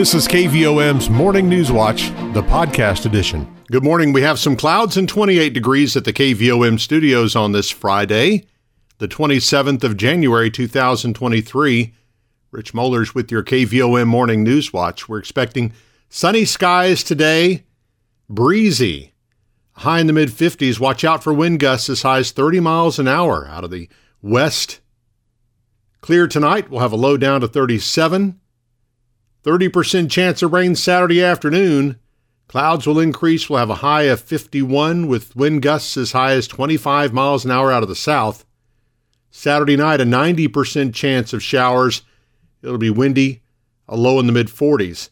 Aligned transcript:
This 0.00 0.14
is 0.14 0.26
KVOM's 0.28 1.10
Morning 1.10 1.46
News 1.46 1.70
Watch, 1.70 2.08
the 2.32 2.42
podcast 2.42 3.04
edition. 3.04 3.46
Good 3.70 3.84
morning. 3.84 4.14
We 4.14 4.22
have 4.22 4.38
some 4.38 4.56
clouds 4.56 4.96
and 4.96 5.06
28 5.06 5.52
degrees 5.52 5.94
at 5.94 6.06
the 6.06 6.12
KVOM 6.14 6.80
studios 6.80 7.36
on 7.36 7.52
this 7.52 7.68
Friday, 7.68 8.46
the 8.96 9.06
27th 9.06 9.84
of 9.84 9.98
January 9.98 10.50
2023. 10.50 11.92
Rich 12.50 12.72
Mollers 12.72 13.14
with 13.14 13.30
your 13.30 13.42
KVOM 13.42 14.06
Morning 14.06 14.42
News 14.42 14.72
Watch. 14.72 15.06
We're 15.06 15.18
expecting 15.18 15.74
sunny 16.08 16.46
skies 16.46 17.04
today, 17.04 17.64
breezy, 18.26 19.12
high 19.72 20.00
in 20.00 20.06
the 20.06 20.14
mid 20.14 20.30
50s. 20.30 20.80
Watch 20.80 21.04
out 21.04 21.22
for 21.22 21.34
wind 21.34 21.60
gusts 21.60 21.90
as 21.90 22.00
high 22.00 22.20
as 22.20 22.30
30 22.30 22.60
miles 22.60 22.98
an 22.98 23.06
hour 23.06 23.46
out 23.48 23.64
of 23.64 23.70
the 23.70 23.86
west. 24.22 24.80
Clear 26.00 26.26
tonight. 26.26 26.70
We'll 26.70 26.80
have 26.80 26.92
a 26.92 26.96
low 26.96 27.18
down 27.18 27.42
to 27.42 27.48
37. 27.48 28.40
30% 29.44 30.10
chance 30.10 30.42
of 30.42 30.52
rain 30.52 30.74
Saturday 30.74 31.22
afternoon. 31.22 31.98
Clouds 32.48 32.86
will 32.86 32.98
increase. 32.98 33.48
We'll 33.48 33.60
have 33.60 33.70
a 33.70 33.76
high 33.76 34.02
of 34.02 34.20
51 34.20 35.06
with 35.06 35.34
wind 35.36 35.62
gusts 35.62 35.96
as 35.96 36.12
high 36.12 36.32
as 36.32 36.48
25 36.48 37.12
miles 37.12 37.44
an 37.44 37.50
hour 37.50 37.72
out 37.72 37.82
of 37.82 37.88
the 37.88 37.94
south. 37.94 38.44
Saturday 39.30 39.76
night, 39.76 40.00
a 40.00 40.04
90% 40.04 40.92
chance 40.92 41.32
of 41.32 41.42
showers. 41.42 42.02
It'll 42.62 42.76
be 42.76 42.90
windy, 42.90 43.42
a 43.88 43.96
low 43.96 44.18
in 44.18 44.26
the 44.26 44.32
mid 44.32 44.48
40s. 44.48 45.10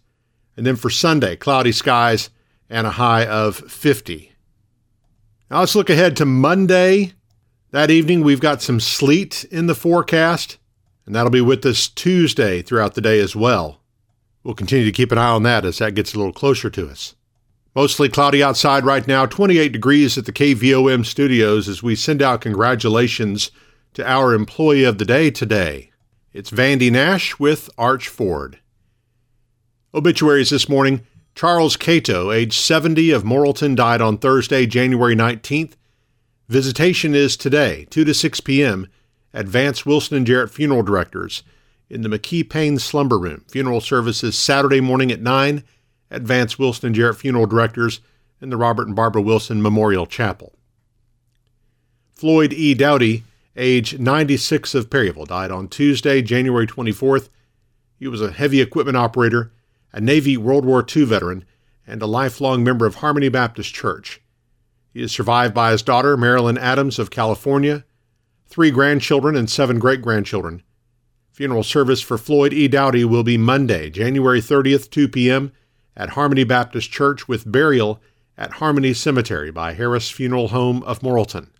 And 0.56 0.66
then 0.66 0.76
for 0.76 0.90
Sunday, 0.90 1.36
cloudy 1.36 1.72
skies 1.72 2.30
and 2.68 2.86
a 2.86 2.90
high 2.90 3.24
of 3.24 3.56
50. 3.56 4.32
Now 5.50 5.60
let's 5.60 5.76
look 5.76 5.88
ahead 5.88 6.16
to 6.16 6.26
Monday. 6.26 7.12
That 7.70 7.90
evening, 7.90 8.22
we've 8.22 8.40
got 8.40 8.60
some 8.60 8.80
sleet 8.80 9.44
in 9.44 9.66
the 9.66 9.74
forecast, 9.74 10.58
and 11.06 11.14
that'll 11.14 11.30
be 11.30 11.40
with 11.40 11.64
us 11.64 11.88
Tuesday 11.88 12.60
throughout 12.62 12.94
the 12.94 13.00
day 13.00 13.20
as 13.20 13.36
well. 13.36 13.80
We'll 14.48 14.54
continue 14.54 14.86
to 14.86 14.92
keep 14.92 15.12
an 15.12 15.18
eye 15.18 15.28
on 15.28 15.42
that 15.42 15.66
as 15.66 15.76
that 15.76 15.94
gets 15.94 16.14
a 16.14 16.16
little 16.16 16.32
closer 16.32 16.70
to 16.70 16.88
us. 16.88 17.14
Mostly 17.74 18.08
cloudy 18.08 18.42
outside 18.42 18.82
right 18.82 19.06
now, 19.06 19.26
28 19.26 19.72
degrees 19.72 20.16
at 20.16 20.24
the 20.24 20.32
KVOM 20.32 21.04
studios 21.04 21.68
as 21.68 21.82
we 21.82 21.94
send 21.94 22.22
out 22.22 22.40
congratulations 22.40 23.50
to 23.92 24.10
our 24.10 24.32
employee 24.32 24.84
of 24.84 24.96
the 24.96 25.04
day 25.04 25.30
today. 25.30 25.90
It's 26.32 26.50
Vandy 26.50 26.90
Nash 26.90 27.38
with 27.38 27.68
Arch 27.76 28.08
Ford. 28.08 28.58
Obituaries 29.92 30.48
this 30.48 30.66
morning 30.66 31.06
Charles 31.34 31.76
Cato, 31.76 32.32
age 32.32 32.58
70 32.58 33.10
of 33.10 33.24
Morrilton, 33.24 33.76
died 33.76 34.00
on 34.00 34.16
Thursday, 34.16 34.64
January 34.64 35.14
19th. 35.14 35.74
Visitation 36.48 37.14
is 37.14 37.36
today, 37.36 37.86
2 37.90 38.02
to 38.02 38.14
6 38.14 38.40
p.m., 38.40 38.88
at 39.34 39.44
Vance 39.44 39.84
Wilson 39.84 40.16
and 40.16 40.26
Jarrett 40.26 40.50
Funeral 40.50 40.82
Directors 40.82 41.42
in 41.90 42.02
the 42.02 42.08
McKee 42.08 42.48
Payne 42.48 42.78
Slumber 42.78 43.18
Room. 43.18 43.44
Funeral 43.48 43.80
services 43.80 44.36
Saturday 44.36 44.80
morning 44.80 45.10
at 45.10 45.20
9 45.20 45.64
at 46.10 46.22
Vance 46.22 46.58
Wilson 46.58 46.86
and 46.88 46.94
Jarrett 46.94 47.16
Funeral 47.16 47.46
Directors 47.46 48.00
in 48.40 48.50
the 48.50 48.56
Robert 48.56 48.86
and 48.86 48.96
Barbara 48.96 49.22
Wilson 49.22 49.62
Memorial 49.62 50.06
Chapel. 50.06 50.54
Floyd 52.14 52.52
E. 52.52 52.74
Dowdy, 52.74 53.24
age 53.56 53.98
96 53.98 54.74
of 54.74 54.90
Perryville, 54.90 55.26
died 55.26 55.50
on 55.50 55.68
Tuesday, 55.68 56.22
January 56.22 56.66
24th. 56.66 57.28
He 57.98 58.08
was 58.08 58.20
a 58.20 58.32
heavy 58.32 58.60
equipment 58.60 58.96
operator, 58.96 59.52
a 59.92 60.00
Navy 60.00 60.36
World 60.36 60.64
War 60.64 60.84
II 60.84 61.04
veteran, 61.04 61.44
and 61.86 62.02
a 62.02 62.06
lifelong 62.06 62.62
member 62.62 62.86
of 62.86 62.96
Harmony 62.96 63.28
Baptist 63.28 63.72
Church. 63.72 64.20
He 64.92 65.02
is 65.02 65.12
survived 65.12 65.54
by 65.54 65.72
his 65.72 65.82
daughter, 65.82 66.16
Marilyn 66.16 66.58
Adams 66.58 66.98
of 66.98 67.10
California, 67.10 67.84
three 68.46 68.70
grandchildren, 68.70 69.36
and 69.36 69.48
seven 69.48 69.78
great 69.78 70.02
grandchildren. 70.02 70.62
Funeral 71.38 71.62
service 71.62 72.00
for 72.00 72.18
Floyd 72.18 72.52
E. 72.52 72.66
Dowdy 72.66 73.04
will 73.04 73.22
be 73.22 73.38
Monday, 73.38 73.90
January 73.90 74.40
30th, 74.40 74.90
2 74.90 75.06
p.m. 75.06 75.52
at 75.96 76.08
Harmony 76.08 76.42
Baptist 76.42 76.90
Church 76.90 77.28
with 77.28 77.52
burial 77.52 78.00
at 78.36 78.54
Harmony 78.54 78.92
Cemetery 78.92 79.52
by 79.52 79.72
Harris 79.72 80.10
Funeral 80.10 80.48
Home 80.48 80.82
of 80.82 80.98
Morrilton. 80.98 81.50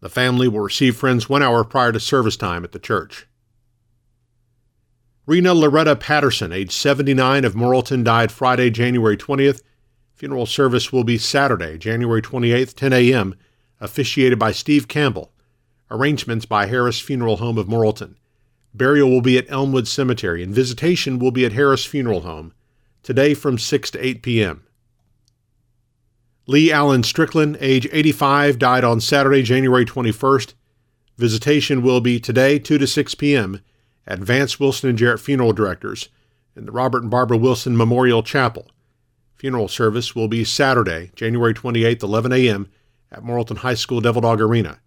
The 0.00 0.08
family 0.08 0.48
will 0.48 0.60
receive 0.60 0.96
friends 0.96 1.28
one 1.28 1.42
hour 1.42 1.62
prior 1.62 1.92
to 1.92 2.00
service 2.00 2.38
time 2.38 2.64
at 2.64 2.72
the 2.72 2.78
church. 2.78 3.26
Rena 5.26 5.52
Loretta 5.52 5.94
Patterson, 5.94 6.50
age 6.50 6.72
79 6.72 7.44
of 7.44 7.52
Morrilton, 7.52 8.02
died 8.02 8.32
Friday, 8.32 8.70
January 8.70 9.18
20th. 9.18 9.60
Funeral 10.14 10.46
service 10.46 10.90
will 10.90 11.04
be 11.04 11.18
Saturday, 11.18 11.76
January 11.76 12.22
28th, 12.22 12.72
10 12.72 12.94
a.m., 12.94 13.34
officiated 13.78 14.38
by 14.38 14.52
Steve 14.52 14.88
Campbell. 14.88 15.34
Arrangements 15.90 16.46
by 16.46 16.64
Harris 16.64 16.98
Funeral 16.98 17.36
Home 17.36 17.58
of 17.58 17.66
Morrilton. 17.66 18.14
Burial 18.78 19.10
will 19.10 19.20
be 19.20 19.36
at 19.36 19.50
Elmwood 19.50 19.86
Cemetery, 19.88 20.42
and 20.42 20.54
visitation 20.54 21.18
will 21.18 21.32
be 21.32 21.44
at 21.44 21.52
Harris 21.52 21.84
Funeral 21.84 22.22
Home, 22.22 22.54
today 23.02 23.34
from 23.34 23.58
6 23.58 23.90
to 23.90 24.04
8 24.04 24.22
p.m. 24.22 24.64
Lee 26.46 26.72
Allen 26.72 27.02
Strickland, 27.02 27.58
age 27.60 27.86
85, 27.92 28.58
died 28.58 28.84
on 28.84 29.00
Saturday, 29.00 29.42
January 29.42 29.84
21st. 29.84 30.54
Visitation 31.18 31.82
will 31.82 32.00
be 32.00 32.18
today, 32.18 32.58
2 32.58 32.78
to 32.78 32.86
6 32.86 33.14
p.m., 33.16 33.60
at 34.06 34.20
Vance 34.20 34.58
Wilson 34.58 34.88
and 34.88 34.98
Jarrett 34.98 35.20
Funeral 35.20 35.52
Directors 35.52 36.08
in 36.56 36.64
the 36.64 36.72
Robert 36.72 37.02
and 37.02 37.10
Barbara 37.10 37.36
Wilson 37.36 37.76
Memorial 37.76 38.22
Chapel. 38.22 38.70
Funeral 39.34 39.68
service 39.68 40.14
will 40.14 40.28
be 40.28 40.44
Saturday, 40.44 41.10
January 41.14 41.52
28th, 41.52 42.02
11 42.02 42.32
a.m., 42.32 42.68
at 43.12 43.22
Morrilton 43.22 43.58
High 43.58 43.74
School 43.74 44.00
Devil 44.00 44.22
Dog 44.22 44.40
Arena. 44.40 44.80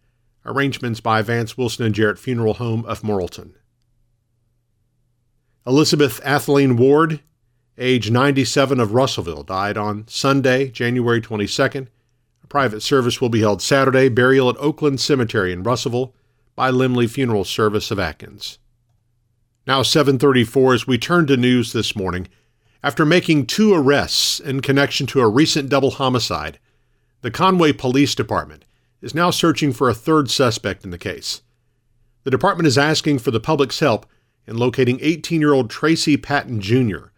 Arrangements 0.46 1.00
by 1.00 1.22
Vance 1.22 1.57
Wilson 1.57 1.85
and 1.85 1.94
Jarrett 1.94 2.18
Funeral 2.18 2.56
Home 2.56 2.84
of 2.85 3.01
Morrilton. 3.01 3.53
Elizabeth 5.67 6.19
Atheline 6.23 6.75
Ward, 6.75 7.19
age 7.77 8.09
97 8.09 8.79
of 8.79 8.94
Russellville, 8.94 9.44
died 9.44 9.77
on 9.77 10.07
Sunday, 10.07 10.69
January 10.69 11.22
22nd. 11.22 11.88
A 12.44 12.47
private 12.47 12.81
service 12.81 13.22
will 13.22 13.29
be 13.29 13.41
held 13.41 13.61
Saturday, 13.61 14.09
burial 14.09 14.50
at 14.50 14.57
Oakland 14.57 15.00
Cemetery 15.00 15.53
in 15.53 15.61
Russellville 15.61 16.16
by 16.55 16.71
Limley 16.71 17.07
Funeral 17.07 17.45
Service 17.45 17.91
of 17.91 18.00
Atkins. 18.00 18.57
Now 19.67 19.83
7:34 19.83 20.73
as 20.73 20.88
we 20.88 20.97
turn 20.97 21.27
to 21.27 21.38
news 21.38 21.73
this 21.73 21.95
morning. 21.95 22.27
After 22.83 23.05
making 23.05 23.45
two 23.45 23.71
arrests 23.71 24.39
in 24.39 24.61
connection 24.61 25.05
to 25.07 25.21
a 25.21 25.29
recent 25.29 25.69
double 25.69 25.91
homicide, 25.91 26.57
the 27.21 27.29
Conway 27.29 27.73
Police 27.73 28.16
Department 28.16 28.66
is 29.00 29.13
now 29.13 29.29
searching 29.29 29.71
for 29.71 29.88
a 29.88 29.94
third 29.94 30.31
suspect 30.31 30.83
in 30.83 30.89
the 30.89 30.97
case. 30.97 31.44
The 32.23 32.31
department 32.31 32.66
is 32.66 32.79
asking 32.79 33.19
for 33.19 33.29
the 33.29 33.39
public's 33.39 33.79
help 33.79 34.07
in 34.47 34.57
locating 34.57 35.00
18 35.02 35.41
year 35.41 35.53
old 35.53 35.69
Tracy 35.69 36.18
Patton 36.18 36.62
Jr., 36.62 37.09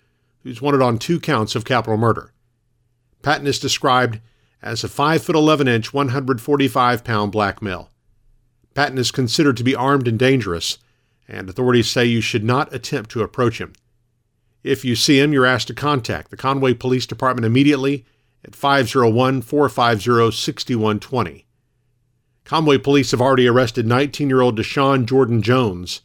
who's 0.44 0.62
wanted 0.62 0.82
on 0.82 0.98
two 0.98 1.20
counts 1.20 1.56
of 1.56 1.66
capital 1.66 1.98
murder. 1.98 2.34
Patton 3.22 3.48
is 3.48 3.60
described 3.60 4.20
as 4.62 4.84
a 4.84 4.90
5 4.90 5.24
foot 5.24 5.36
11 5.36 5.68
inch, 5.68 5.94
145 5.94 7.04
pound 7.04 7.32
black 7.32 7.62
male. 7.62 7.90
Patton 8.74 8.98
is 8.98 9.12
considered 9.12 9.58
to 9.58 9.64
be 9.64 9.76
armed 9.76 10.08
and 10.08 10.18
dangerous, 10.18 10.80
and 11.28 11.50
authorities 11.50 11.90
say 11.90 12.06
you 12.06 12.22
should 12.22 12.44
not 12.44 12.74
attempt 12.74 13.12
to 13.12 13.22
approach 13.22 13.60
him. 13.60 13.74
If 14.64 14.86
you 14.86 14.96
see 14.96 15.20
him, 15.20 15.34
you're 15.34 15.46
asked 15.46 15.68
to 15.68 15.74
contact 15.74 16.32
the 16.32 16.38
Conway 16.38 16.74
Police 16.74 17.06
Department 17.06 17.46
immediately 17.46 18.06
at 18.46 18.56
501 18.56 19.42
450 19.42 20.32
6120. 20.36 21.46
Conway 22.46 22.78
police 22.78 23.12
have 23.12 23.22
already 23.22 23.48
arrested 23.48 23.86
19 23.86 24.30
year 24.30 24.42
old 24.42 24.58
Deshaun 24.58 25.06
Jordan 25.06 25.42
Jones 25.42 26.02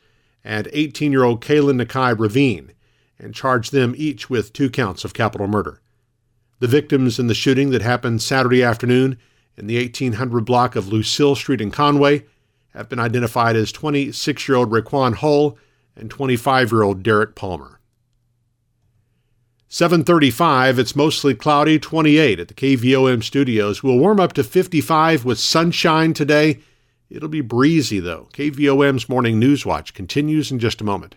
and 0.48 0.66
18 0.72 1.12
year 1.12 1.24
old 1.24 1.42
Kaylin 1.42 1.80
Nakai 1.80 2.18
Ravine 2.18 2.72
and 3.18 3.34
charged 3.34 3.70
them 3.70 3.94
each 3.98 4.30
with 4.30 4.54
two 4.54 4.70
counts 4.70 5.04
of 5.04 5.12
capital 5.12 5.46
murder. 5.46 5.82
The 6.58 6.66
victims 6.66 7.18
in 7.18 7.26
the 7.26 7.34
shooting 7.34 7.68
that 7.70 7.82
happened 7.82 8.22
Saturday 8.22 8.62
afternoon 8.64 9.18
in 9.58 9.66
the 9.66 9.76
1800 9.76 10.46
block 10.46 10.74
of 10.74 10.88
Lucille 10.88 11.36
Street 11.36 11.60
in 11.60 11.70
Conway 11.70 12.24
have 12.70 12.88
been 12.88 12.98
identified 12.98 13.56
as 13.56 13.70
26 13.70 14.48
year 14.48 14.56
old 14.56 14.70
Raquan 14.70 15.16
Hull 15.16 15.58
and 15.94 16.10
25 16.10 16.72
year 16.72 16.82
old 16.82 17.02
Derek 17.02 17.34
Palmer. 17.34 17.78
735, 19.70 20.78
it's 20.78 20.96
mostly 20.96 21.34
cloudy, 21.34 21.78
28 21.78 22.40
at 22.40 22.48
the 22.48 22.54
KVOM 22.54 23.22
studios. 23.22 23.82
We'll 23.82 23.98
warm 23.98 24.18
up 24.18 24.32
to 24.32 24.42
55 24.42 25.26
with 25.26 25.38
sunshine 25.38 26.14
today 26.14 26.60
It'll 27.10 27.28
be 27.28 27.40
breezy, 27.40 28.00
though. 28.00 28.28
KVOM's 28.34 29.08
Morning 29.08 29.38
News 29.38 29.64
Watch 29.64 29.94
continues 29.94 30.52
in 30.52 30.58
just 30.58 30.80
a 30.80 30.84
moment. 30.84 31.16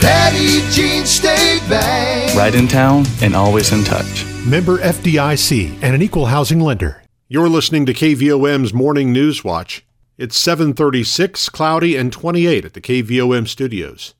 Petit 0.00 0.62
Jean 0.70 1.04
State 1.04 1.60
Bank. 1.68 2.34
Right 2.34 2.54
in 2.54 2.66
town 2.66 3.04
and 3.20 3.36
always 3.36 3.70
in 3.72 3.84
touch. 3.84 4.24
Member 4.46 4.78
FDIC 4.78 5.78
and 5.82 5.94
an 5.94 6.00
equal 6.00 6.26
housing 6.26 6.58
lender. 6.58 7.02
You're 7.28 7.50
listening 7.50 7.84
to 7.84 7.92
KVOM's 7.92 8.72
Morning 8.72 9.12
News 9.12 9.44
Watch. 9.44 9.84
It's 10.16 10.38
736, 10.38 11.50
cloudy, 11.50 11.96
and 11.96 12.10
28 12.10 12.64
at 12.64 12.72
the 12.72 12.80
KVOM 12.80 13.46
studios. 13.46 14.14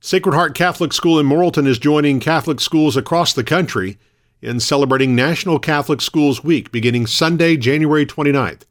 Sacred 0.00 0.34
Heart 0.34 0.54
Catholic 0.54 0.92
School 0.94 1.18
in 1.18 1.26
Morrilton 1.26 1.66
is 1.66 1.78
joining 1.78 2.18
Catholic 2.18 2.60
schools 2.60 2.96
across 2.96 3.32
the 3.34 3.44
country 3.44 3.98
in 4.40 4.60
celebrating 4.60 5.14
National 5.14 5.58
Catholic 5.58 6.00
Schools 6.00 6.42
Week 6.42 6.72
beginning 6.72 7.06
Sunday, 7.06 7.56
January 7.58 8.06
29th. 8.06 8.62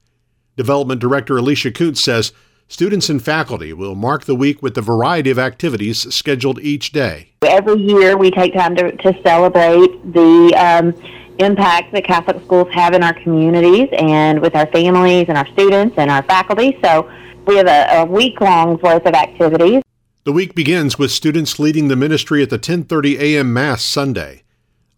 Development 0.57 0.99
Director 0.99 1.37
Alicia 1.37 1.71
Kuntz 1.71 2.03
says 2.03 2.33
students 2.73 3.07
and 3.07 3.23
faculty 3.23 3.71
will 3.71 3.93
mark 3.93 4.25
the 4.25 4.33
week 4.33 4.63
with 4.63 4.75
a 4.79 4.81
variety 4.81 5.29
of 5.29 5.37
activities 5.37 6.11
scheduled 6.13 6.59
each 6.59 6.91
day. 6.91 7.29
Every 7.43 7.79
year 7.79 8.17
we 8.17 8.31
take 8.31 8.53
time 8.55 8.75
to, 8.75 8.91
to 8.97 9.21
celebrate 9.21 9.91
the 10.11 10.55
um, 10.57 10.93
impact 11.37 11.93
that 11.93 12.03
Catholic 12.03 12.43
schools 12.43 12.67
have 12.71 12.95
in 12.95 13.03
our 13.03 13.13
communities 13.13 13.89
and 13.93 14.41
with 14.41 14.55
our 14.55 14.65
families 14.67 15.27
and 15.29 15.37
our 15.37 15.47
students 15.49 15.95
and 15.99 16.09
our 16.09 16.23
faculty. 16.23 16.79
So 16.83 17.07
we 17.45 17.57
have 17.57 17.67
a, 17.67 17.99
a 17.99 18.05
week 18.05 18.41
long 18.41 18.79
worth 18.81 19.05
of 19.05 19.13
activities. 19.13 19.83
The 20.23 20.31
week 20.31 20.55
begins 20.55 20.97
with 20.97 21.11
students 21.11 21.59
leading 21.59 21.89
the 21.89 21.95
ministry 21.95 22.41
at 22.41 22.49
the 22.49 22.57
10:30 22.57 23.19
a.m. 23.19 23.53
Mass 23.53 23.83
Sunday. 23.83 24.41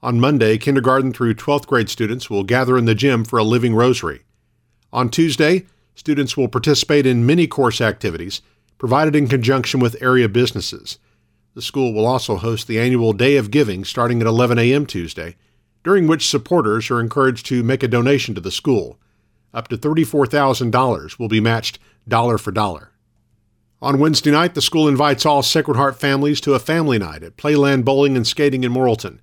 On 0.01 0.19
Monday, 0.19 0.57
kindergarten 0.57 1.12
through 1.12 1.33
12th 1.33 1.68
grade 1.68 1.89
students 1.89 2.30
will 2.30 2.44
gather 2.44 2.77
in 2.77 2.86
the 2.86 2.95
gym 2.95 3.25
for 3.25 3.38
a 3.38 3.44
living 3.44 3.75
rosary. 3.75 4.22
On 4.94 5.10
Tuesday, 5.10 5.66
students 5.95 6.38
will 6.38 6.47
participate 6.47 7.06
in 7.06 7.25
many 7.25 7.47
course 7.47 7.81
activities 7.81 8.42
provided 8.77 9.15
in 9.15 9.27
conjunction 9.27 9.80
with 9.80 10.01
area 10.01 10.30
businesses. 10.30 11.00
The 11.56 11.62
school 11.62 11.94
will 11.94 12.06
also 12.06 12.36
host 12.36 12.68
the 12.68 12.80
annual 12.80 13.13
Day 13.13 13.38
of 13.38 13.50
Giving 13.50 13.86
starting 13.86 14.21
at 14.21 14.27
11 14.27 14.59
a.m. 14.59 14.86
Tuesday, 14.86 15.38
during 15.83 16.06
which 16.06 16.27
supporters 16.27 16.92
are 16.92 17.00
encouraged 17.00 17.45
to 17.47 17.63
make 17.63 17.81
a 17.81 17.88
donation 17.88 18.36
to 18.36 18.42
the 18.42 18.51
school. 18.51 19.00
Up 19.53 19.69
to 19.69 19.77
$34,000 19.77 21.18
will 21.18 21.30
be 21.30 21.39
matched 21.39 21.80
dollar 22.07 22.38
for 22.38 22.51
dollar. 22.51 22.91
On 23.81 24.00
Wednesday 24.00 24.31
night, 24.31 24.53
the 24.53 24.62
school 24.62 24.88
invites 24.88 25.25
all 25.25 25.44
Sacred 25.44 25.77
Heart 25.77 26.00
families 26.00 26.41
to 26.41 26.53
a 26.53 26.59
family 26.59 26.98
night 26.98 27.24
at 27.24 27.38
Playland 27.38 27.86
Bowling 27.86 28.18
and 28.18 28.27
Skating 28.27 28.63
in 28.63 28.74
Morrilton. 28.74 29.19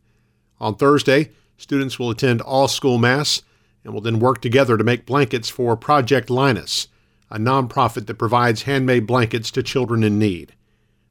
On 0.60 0.74
Thursday, 0.74 1.30
students 1.56 1.98
will 1.98 2.10
attend 2.10 2.40
all 2.40 2.68
school 2.68 2.96
mass 2.96 3.42
and 3.84 3.92
will 3.92 4.00
then 4.00 4.18
work 4.20 4.40
together 4.40 4.76
to 4.76 4.84
make 4.84 5.06
blankets 5.06 5.48
for 5.48 5.76
Project 5.76 6.30
Linus, 6.30 6.88
a 7.30 7.38
nonprofit 7.38 8.06
that 8.06 8.18
provides 8.18 8.62
handmade 8.62 9.06
blankets 9.06 9.50
to 9.52 9.62
children 9.62 10.04
in 10.04 10.18
need. 10.18 10.54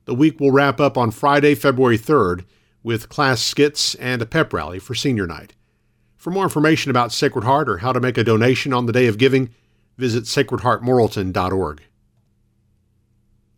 The 0.06 0.15
week 0.15 0.39
will 0.39 0.51
wrap 0.51 0.79
up 0.79 0.97
on 0.97 1.12
Friday, 1.12 1.56
February 1.56 1.97
3rd, 1.97 2.45
with 2.83 3.09
class 3.09 3.41
skits 3.41 3.95
and 3.95 4.21
a 4.21 4.25
pep 4.25 4.53
rally 4.53 4.79
for 4.79 4.95
senior 4.95 5.27
night. 5.27 5.53
For 6.18 6.31
more 6.31 6.44
information 6.44 6.91
about 6.91 7.12
Sacred 7.12 7.44
Heart 7.44 7.69
or 7.69 7.77
how 7.79 7.94
to 7.94 8.00
make 8.00 8.18
a 8.18 8.23
donation 8.23 8.74
on 8.74 8.85
the 8.85 8.94
day 8.94 9.07
of 9.07 9.17
giving, 9.17 9.50
visit 9.97 10.25
sacredheartmorrilton.org. 10.25 11.81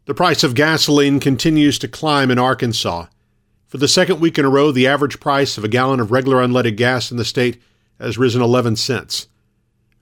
The 0.06 0.14
price 0.14 0.44
of 0.44 0.56
gasoline 0.56 1.20
continues 1.20 1.80
to 1.80 1.88
climb 1.88 2.30
in 2.30 2.40
Arkansas. 2.40 3.08
For 3.68 3.78
the 3.78 3.88
second 3.88 4.20
week 4.20 4.38
in 4.38 4.46
a 4.46 4.50
row, 4.50 4.72
the 4.72 4.88
average 4.88 5.20
price 5.20 5.58
of 5.58 5.64
a 5.64 5.70
gallon 5.70 6.00
of 6.00 6.12
regular 6.12 6.38
unleaded 6.38 6.76
gas 6.76 7.10
in 7.10 7.18
the 7.18 7.26
state 7.26 7.62
has 8.00 8.18
risen 8.18 8.42
11 8.42 8.76
cents. 8.76 9.28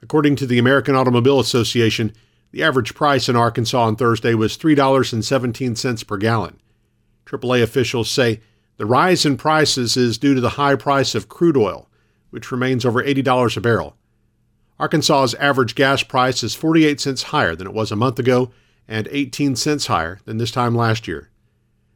According 0.01 0.35
to 0.37 0.45
the 0.45 0.59
American 0.59 0.95
Automobile 0.95 1.39
Association, 1.39 2.13
the 2.51 2.63
average 2.63 2.95
price 2.95 3.29
in 3.29 3.35
Arkansas 3.35 3.81
on 3.81 3.95
Thursday 3.95 4.33
was 4.33 4.57
$3.17 4.57 6.07
per 6.07 6.17
gallon. 6.17 6.59
AAA 7.25 7.63
officials 7.63 8.09
say 8.09 8.41
the 8.77 8.85
rise 8.85 9.25
in 9.25 9.37
prices 9.37 9.95
is 9.95 10.17
due 10.17 10.33
to 10.33 10.41
the 10.41 10.49
high 10.49 10.75
price 10.75 11.15
of 11.15 11.29
crude 11.29 11.55
oil, 11.55 11.87
which 12.29 12.51
remains 12.51 12.85
over 12.85 13.03
$80 13.03 13.55
a 13.55 13.61
barrel. 13.61 13.95
Arkansas's 14.79 15.35
average 15.35 15.75
gas 15.75 16.01
price 16.01 16.43
is 16.43 16.55
48 16.55 16.99
cents 16.99 17.23
higher 17.23 17.55
than 17.55 17.67
it 17.67 17.73
was 17.73 17.91
a 17.91 17.95
month 17.95 18.17
ago 18.17 18.51
and 18.87 19.07
18 19.11 19.55
cents 19.55 19.85
higher 19.85 20.19
than 20.25 20.37
this 20.37 20.51
time 20.51 20.75
last 20.75 21.07
year. 21.07 21.29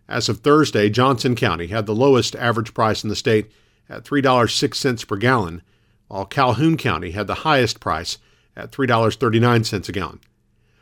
As 0.07 0.29
of 0.29 0.39
Thursday, 0.39 0.89
Johnson 0.89 1.35
County 1.35 1.67
had 1.67 1.87
the 1.87 1.95
lowest 1.95 2.35
average 2.35 2.73
price 2.73 3.03
in 3.03 3.09
the 3.09 3.15
state 3.15 3.51
at 3.89 4.03
$3.06 4.03 5.07
per 5.07 5.17
gallon, 5.17 5.63
while 6.07 6.25
Calhoun 6.25 6.77
County 6.77 7.11
had 7.11 7.27
the 7.27 7.35
highest 7.35 7.79
price 7.79 8.17
at 8.55 8.71
$3.39 8.71 9.89
a 9.89 9.91
gallon. 9.91 10.19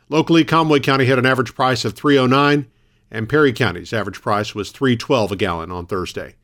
Locally, 0.08 0.44
Conway 0.44 0.80
County 0.80 1.06
had 1.06 1.18
an 1.18 1.26
average 1.26 1.54
price 1.54 1.84
of 1.84 1.94
309 1.94 2.66
and 3.10 3.28
Perry 3.28 3.52
County's 3.52 3.92
average 3.92 4.20
price 4.20 4.54
was 4.54 4.70
312 4.70 5.32
a 5.32 5.36
gallon 5.36 5.70
on 5.70 5.86
Thursday. 5.86 6.34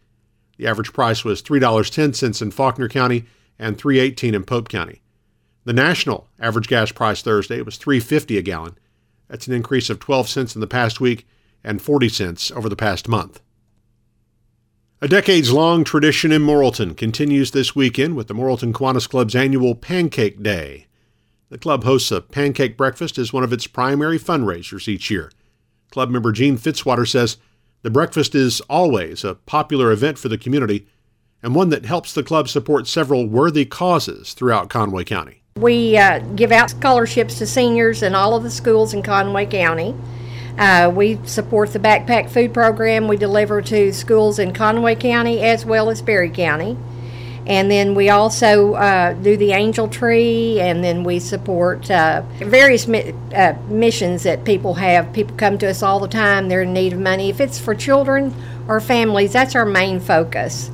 The 0.57 0.67
average 0.67 0.93
price 0.93 1.25
was 1.25 1.43
$3.10 1.43 2.43
in 2.43 2.51
Faulkner 2.51 2.89
County 2.89 3.25
and 3.59 3.77
318 3.77 4.35
in 4.35 4.45
Pope 4.45 4.69
County. 4.69 5.03
The 5.65 5.73
national 5.73 6.29
average 6.39 6.69
gas 6.69 6.93
price 6.93 7.23
Thursday 7.23 7.61
was 7.63 7.77
350 7.77 8.39
a 8.39 8.43
gallon 8.43 8.79
that's 9.31 9.47
an 9.47 9.55
increase 9.55 9.89
of 9.89 10.01
12 10.01 10.29
cents 10.29 10.55
in 10.55 10.61
the 10.61 10.67
past 10.67 11.01
week 11.01 11.27
and 11.63 11.81
40 11.81 12.09
cents 12.09 12.51
over 12.51 12.69
the 12.69 12.77
past 12.77 13.09
month. 13.09 13.41
A 15.03 15.09
decades 15.09 15.51
long 15.51 15.83
tradition 15.83 16.31
in 16.31 16.43
Morrilton 16.43 16.95
continues 16.95 17.53
this 17.53 17.75
weekend 17.75 18.17
with 18.17 18.29
the 18.29 18.35
Morrilton 18.35 18.75
Kiwanis 18.75 19.09
Club's 19.09 19.35
annual 19.35 19.75
Pancake 19.75 20.43
Day. 20.43 20.89
The 21.49 21.57
club 21.57 21.85
hosts 21.85 22.13
a 22.13 22.21
pancake 22.21 22.77
breakfast 22.77 23.17
as 23.17 23.33
one 23.33 23.43
of 23.43 23.51
its 23.51 23.67
primary 23.67 24.19
fundraisers 24.19 24.89
each 24.89 25.11
year. 25.11 25.33
Club 25.91 26.11
member 26.11 26.33
Gene 26.33 26.59
Fitzwater 26.59 27.09
says 27.09 27.39
the 27.81 27.89
breakfast 27.89 28.35
is 28.35 28.61
always 28.69 29.25
a 29.25 29.37
popular 29.37 29.91
event 29.91 30.19
for 30.19 30.29
the 30.29 30.37
community 30.37 30.87
and 31.43 31.55
one 31.55 31.71
that 31.71 31.87
helps 31.87 32.13
the 32.13 32.23
club 32.23 32.51
support 32.51 32.87
several 32.87 33.27
worthy 33.27 33.65
causes 33.65 34.35
throughout 34.35 34.69
Conway 34.69 35.05
County. 35.05 35.43
We 35.57 35.97
uh, 35.97 36.19
give 36.37 36.53
out 36.53 36.69
scholarships 36.69 37.39
to 37.39 37.47
seniors 37.47 38.03
in 38.03 38.15
all 38.15 38.37
of 38.37 38.43
the 38.43 38.51
schools 38.51 38.93
in 38.93 39.03
Conway 39.03 39.47
County. 39.47 39.97
Uh, 40.61 40.93
we 40.95 41.19
support 41.25 41.73
the 41.73 41.79
backpack 41.79 42.29
food 42.29 42.53
program 42.53 43.09
we 43.09 43.17
deliver 43.17 43.63
to 43.63 43.95
schools 43.95 44.39
in 44.39 44.53
Conway 44.53 44.95
County 44.95 45.41
as 45.41 45.65
well 45.65 45.89
as 45.89 46.03
Perry 46.03 46.29
County. 46.29 46.77
And 47.47 47.71
then 47.71 47.95
we 47.95 48.11
also 48.11 48.75
uh, 48.75 49.15
do 49.15 49.39
the 49.39 49.53
Angel 49.53 49.89
Tree, 49.89 50.61
and 50.61 50.85
then 50.85 51.03
we 51.03 51.19
support 51.19 51.91
uh, 51.91 52.23
various 52.41 52.87
mi- 52.87 53.15
uh, 53.35 53.55
missions 53.69 54.23
that 54.25 54.45
people 54.45 54.75
have. 54.75 55.11
People 55.15 55.35
come 55.37 55.57
to 55.59 55.71
us 55.71 55.83
all 55.83 55.99
the 55.99 56.07
time, 56.07 56.51
they're 56.51 56.63
in 56.63 56.75
need 56.75 56.93
of 56.93 57.01
money. 57.01 57.31
If 57.31 57.41
it's 57.41 57.59
for 57.59 57.75
children 57.75 58.35
or 58.69 58.79
families, 58.81 59.33
that's 59.33 59.55
our 59.55 59.65
main 59.65 59.99
focus. 59.99 60.71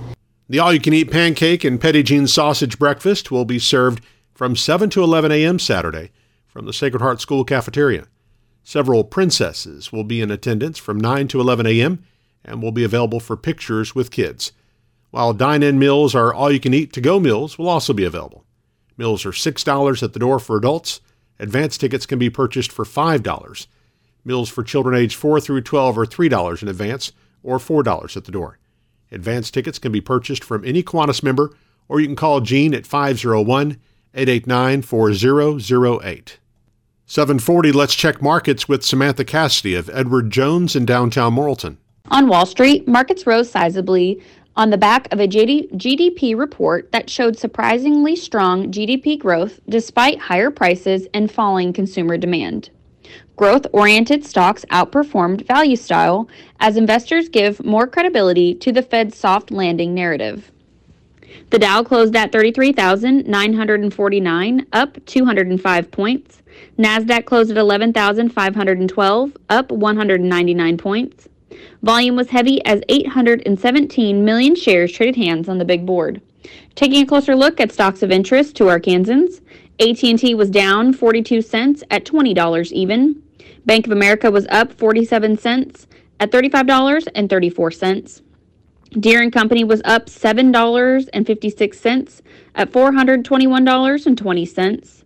The 0.48 0.58
all 0.58 0.72
you 0.72 0.80
can 0.80 0.94
eat 0.94 1.12
pancake 1.12 1.62
and 1.62 1.80
Jean 1.80 2.26
sausage 2.26 2.76
breakfast 2.76 3.30
will 3.30 3.44
be 3.44 3.60
served 3.60 4.04
from 4.34 4.56
7 4.56 4.90
to 4.90 5.02
11 5.04 5.30
a.m. 5.30 5.60
Saturday 5.60 6.10
from 6.48 6.66
the 6.66 6.72
Sacred 6.72 7.00
Heart 7.00 7.20
School 7.20 7.44
cafeteria. 7.44 8.08
Several 8.68 9.04
princesses 9.04 9.92
will 9.92 10.02
be 10.02 10.20
in 10.20 10.32
attendance 10.32 10.76
from 10.76 10.98
9 10.98 11.28
to 11.28 11.40
11 11.40 11.66
a.m. 11.68 12.02
and 12.44 12.60
will 12.60 12.72
be 12.72 12.82
available 12.82 13.20
for 13.20 13.36
pictures 13.36 13.94
with 13.94 14.10
kids. 14.10 14.50
While 15.12 15.34
dine 15.34 15.62
in 15.62 15.78
meals 15.78 16.16
are 16.16 16.34
all 16.34 16.50
you 16.50 16.58
can 16.58 16.74
eat 16.74 16.92
to 16.94 17.00
go 17.00 17.20
meals 17.20 17.58
will 17.58 17.68
also 17.68 17.92
be 17.92 18.04
available. 18.04 18.44
Meals 18.96 19.24
are 19.24 19.30
$6 19.30 20.02
at 20.02 20.12
the 20.14 20.18
door 20.18 20.40
for 20.40 20.56
adults. 20.56 21.00
Advance 21.38 21.78
tickets 21.78 22.06
can 22.06 22.18
be 22.18 22.28
purchased 22.28 22.72
for 22.72 22.84
$5. 22.84 23.66
Meals 24.24 24.48
for 24.48 24.64
children 24.64 24.96
aged 24.96 25.14
4 25.14 25.40
through 25.40 25.60
12 25.60 25.96
are 25.96 26.04
$3 26.04 26.62
in 26.62 26.66
advance 26.66 27.12
or 27.44 27.58
$4 27.58 28.16
at 28.16 28.24
the 28.24 28.32
door. 28.32 28.58
Advance 29.12 29.52
tickets 29.52 29.78
can 29.78 29.92
be 29.92 30.00
purchased 30.00 30.42
from 30.42 30.64
any 30.64 30.82
Kiwanis 30.82 31.22
member 31.22 31.54
or 31.86 32.00
you 32.00 32.06
can 32.08 32.16
call 32.16 32.40
Gene 32.40 32.74
at 32.74 32.84
501 32.84 33.78
889 34.12 34.82
4008. 34.82 36.38
740, 37.08 37.70
let's 37.70 37.94
check 37.94 38.20
markets 38.20 38.68
with 38.68 38.84
Samantha 38.84 39.24
Cassidy 39.24 39.76
of 39.76 39.88
Edward 39.90 40.28
Jones 40.28 40.74
in 40.74 40.84
downtown 40.84 41.36
Morrilton. 41.36 41.76
On 42.10 42.26
Wall 42.26 42.46
Street, 42.46 42.88
markets 42.88 43.28
rose 43.28 43.50
sizably 43.50 44.20
on 44.56 44.70
the 44.70 44.76
back 44.76 45.12
of 45.12 45.20
a 45.20 45.28
GDP 45.28 46.36
report 46.36 46.90
that 46.90 47.08
showed 47.08 47.38
surprisingly 47.38 48.16
strong 48.16 48.72
GDP 48.72 49.16
growth 49.16 49.60
despite 49.68 50.18
higher 50.18 50.50
prices 50.50 51.06
and 51.14 51.30
falling 51.30 51.72
consumer 51.72 52.18
demand. 52.18 52.70
Growth 53.36 53.68
oriented 53.72 54.24
stocks 54.26 54.64
outperformed 54.72 55.46
value 55.46 55.76
style 55.76 56.28
as 56.58 56.76
investors 56.76 57.28
give 57.28 57.64
more 57.64 57.86
credibility 57.86 58.52
to 58.56 58.72
the 58.72 58.82
Fed's 58.82 59.16
soft 59.16 59.52
landing 59.52 59.94
narrative. 59.94 60.50
The 61.50 61.58
Dow 61.58 61.82
closed 61.82 62.16
at 62.16 62.32
33,949, 62.32 64.66
up 64.72 65.04
205 65.06 65.90
points. 65.90 66.42
Nasdaq 66.78 67.24
closed 67.24 67.50
at 67.50 67.56
11,512, 67.56 69.36
up 69.48 69.70
199 69.70 70.78
points. 70.78 71.28
Volume 71.82 72.16
was 72.16 72.30
heavy 72.30 72.64
as 72.64 72.82
817 72.88 74.24
million 74.24 74.54
shares 74.54 74.92
traded 74.92 75.16
hands 75.16 75.48
on 75.48 75.58
the 75.58 75.64
big 75.64 75.86
board. 75.86 76.20
Taking 76.74 77.02
a 77.02 77.06
closer 77.06 77.36
look 77.36 77.60
at 77.60 77.72
stocks 77.72 78.02
of 78.02 78.10
interest 78.10 78.56
to 78.56 78.64
Arkansans, 78.64 79.40
AT&T 79.80 80.34
was 80.34 80.50
down 80.50 80.92
42 80.92 81.42
cents 81.42 81.82
at 81.90 82.04
$20 82.04 82.72
even. 82.72 83.22
Bank 83.64 83.86
of 83.86 83.92
America 83.92 84.30
was 84.30 84.46
up 84.48 84.72
47 84.72 85.38
cents 85.38 85.86
at 86.20 86.30
$35.34. 86.30 88.22
Deere 88.98 89.22
and 89.22 89.32
Company 89.32 89.62
was 89.64 89.80
up 89.84 90.06
$7.56 90.06 92.22
at 92.54 92.72
$421.20. 92.72 95.04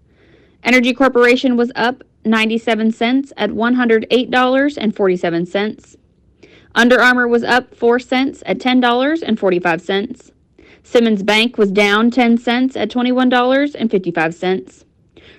Entergy 0.64 0.96
Corporation 0.96 1.56
was 1.56 1.72
up 1.74 2.04
97 2.24 2.92
cents 2.92 3.32
at 3.36 3.50
$108.47. 3.50 5.96
Under 6.74 7.00
Armour 7.00 7.26
was 7.26 7.42
up 7.42 7.74
4 7.74 7.98
cents 7.98 8.42
at 8.46 8.58
$10.45. 8.58 10.30
Simmons 10.82 11.22
Bank 11.22 11.58
was 11.58 11.70
down 11.72 12.10
10 12.10 12.38
cents 12.38 12.74
at 12.76 12.90
$21.55. 12.90 14.84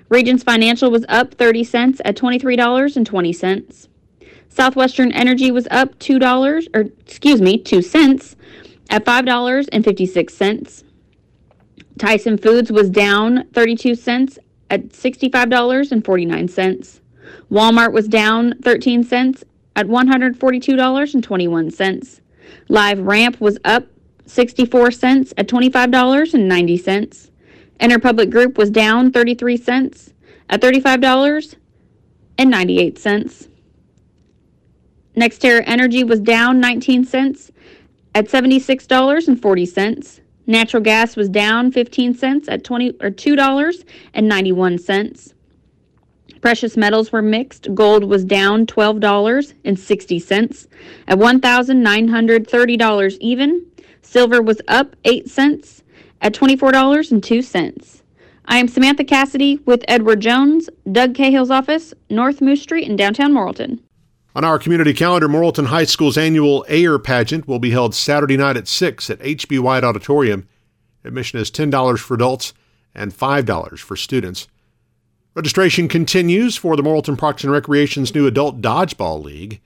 Regions 0.09 0.43
Financial 0.43 0.91
was 0.91 1.05
up 1.07 1.33
30 1.35 1.63
cents 1.63 2.01
at 2.03 2.17
$23.20. 2.17 3.87
Southwestern 4.49 5.13
Energy 5.13 5.51
was 5.51 5.69
up 5.71 5.97
$2 5.99 6.67
or 6.73 6.81
excuse 6.81 7.41
me, 7.41 7.57
2 7.57 7.81
cents 7.81 8.35
at 8.91 9.03
$5.56. 9.05 10.83
Tyson 11.97 12.37
Foods 12.37 12.71
was 12.71 12.89
down 12.89 13.47
32 13.53 13.95
cents 13.95 14.37
at 14.69 14.89
$65.49. 14.89 16.99
Walmart 17.49 17.93
was 17.93 18.07
down 18.07 18.53
13 18.61 19.03
cents 19.03 19.43
at 19.75 19.87
$142.21. 19.87 22.21
LiveRamp 22.69 23.39
was 23.39 23.57
up 23.63 23.87
64 24.25 24.91
cents 24.91 25.33
at 25.37 25.47
$25.90. 25.47 27.29
Interpublic 27.79 28.29
Group 28.29 28.57
was 28.57 28.69
down 28.69 29.09
33 29.11 29.55
cents 29.57 30.13
at 30.49 30.61
$35.98. 30.61 33.47
NextEra 35.15 35.63
Energy 35.65 36.03
was 36.03 36.19
down 36.21 36.59
19 36.59 37.05
cents 37.05 37.51
at 38.13 38.27
$76.40. 38.27 40.19
Natural 40.47 40.83
gas 40.83 41.15
was 41.15 41.29
down 41.29 41.71
15 41.71 42.13
cents 42.13 42.49
at 42.49 42.63
20 42.63 42.89
or 43.01 43.09
$2.91. 43.09 45.33
Precious 46.41 46.75
metals 46.75 47.11
were 47.11 47.21
mixed. 47.21 47.75
Gold 47.75 48.03
was 48.03 48.25
down 48.25 48.65
$12.60 48.65 50.67
at 51.07 51.19
$1,930 51.19 53.17
even. 53.19 53.65
Silver 54.01 54.41
was 54.41 54.59
up 54.67 54.95
8 55.05 55.29
cents 55.29 55.83
at 56.21 56.33
$24.02. 56.33 58.01
I 58.45 58.57
am 58.57 58.67
Samantha 58.67 59.03
Cassidy 59.03 59.57
with 59.65 59.85
Edward 59.87 60.19
Jones, 60.19 60.67
Doug 60.91 61.13
Cahill's 61.13 61.51
office, 61.51 61.93
North 62.09 62.41
Moose 62.41 62.63
Street 62.63 62.87
in 62.87 62.95
downtown 62.95 63.31
Morrilton. 63.31 63.77
On 64.33 64.45
our 64.45 64.57
community 64.57 64.93
calendar, 64.93 65.27
Morrilton 65.27 65.65
High 65.65 65.83
School's 65.83 66.17
annual 66.17 66.63
Air 66.69 66.97
pageant 66.97 67.49
will 67.49 67.59
be 67.59 67.71
held 67.71 67.93
Saturday 67.93 68.37
night 68.37 68.55
at 68.55 68.67
6 68.67 69.09
at 69.09 69.19
HB 69.19 69.59
White 69.59 69.83
Auditorium. 69.83 70.47
Admission 71.03 71.39
is 71.39 71.51
$10 71.51 71.99
for 71.99 72.13
adults 72.13 72.53
and 72.95 73.13
$5 73.13 73.79
for 73.79 73.97
students. 73.97 74.47
Registration 75.35 75.89
continues 75.89 76.55
for 76.55 76.77
the 76.77 76.81
Morrilton 76.81 77.17
Parks 77.17 77.43
and 77.43 77.51
Recreation's 77.51 78.15
new 78.15 78.25
Adult 78.25 78.61
Dodgeball 78.61 79.21
League. 79.21 79.59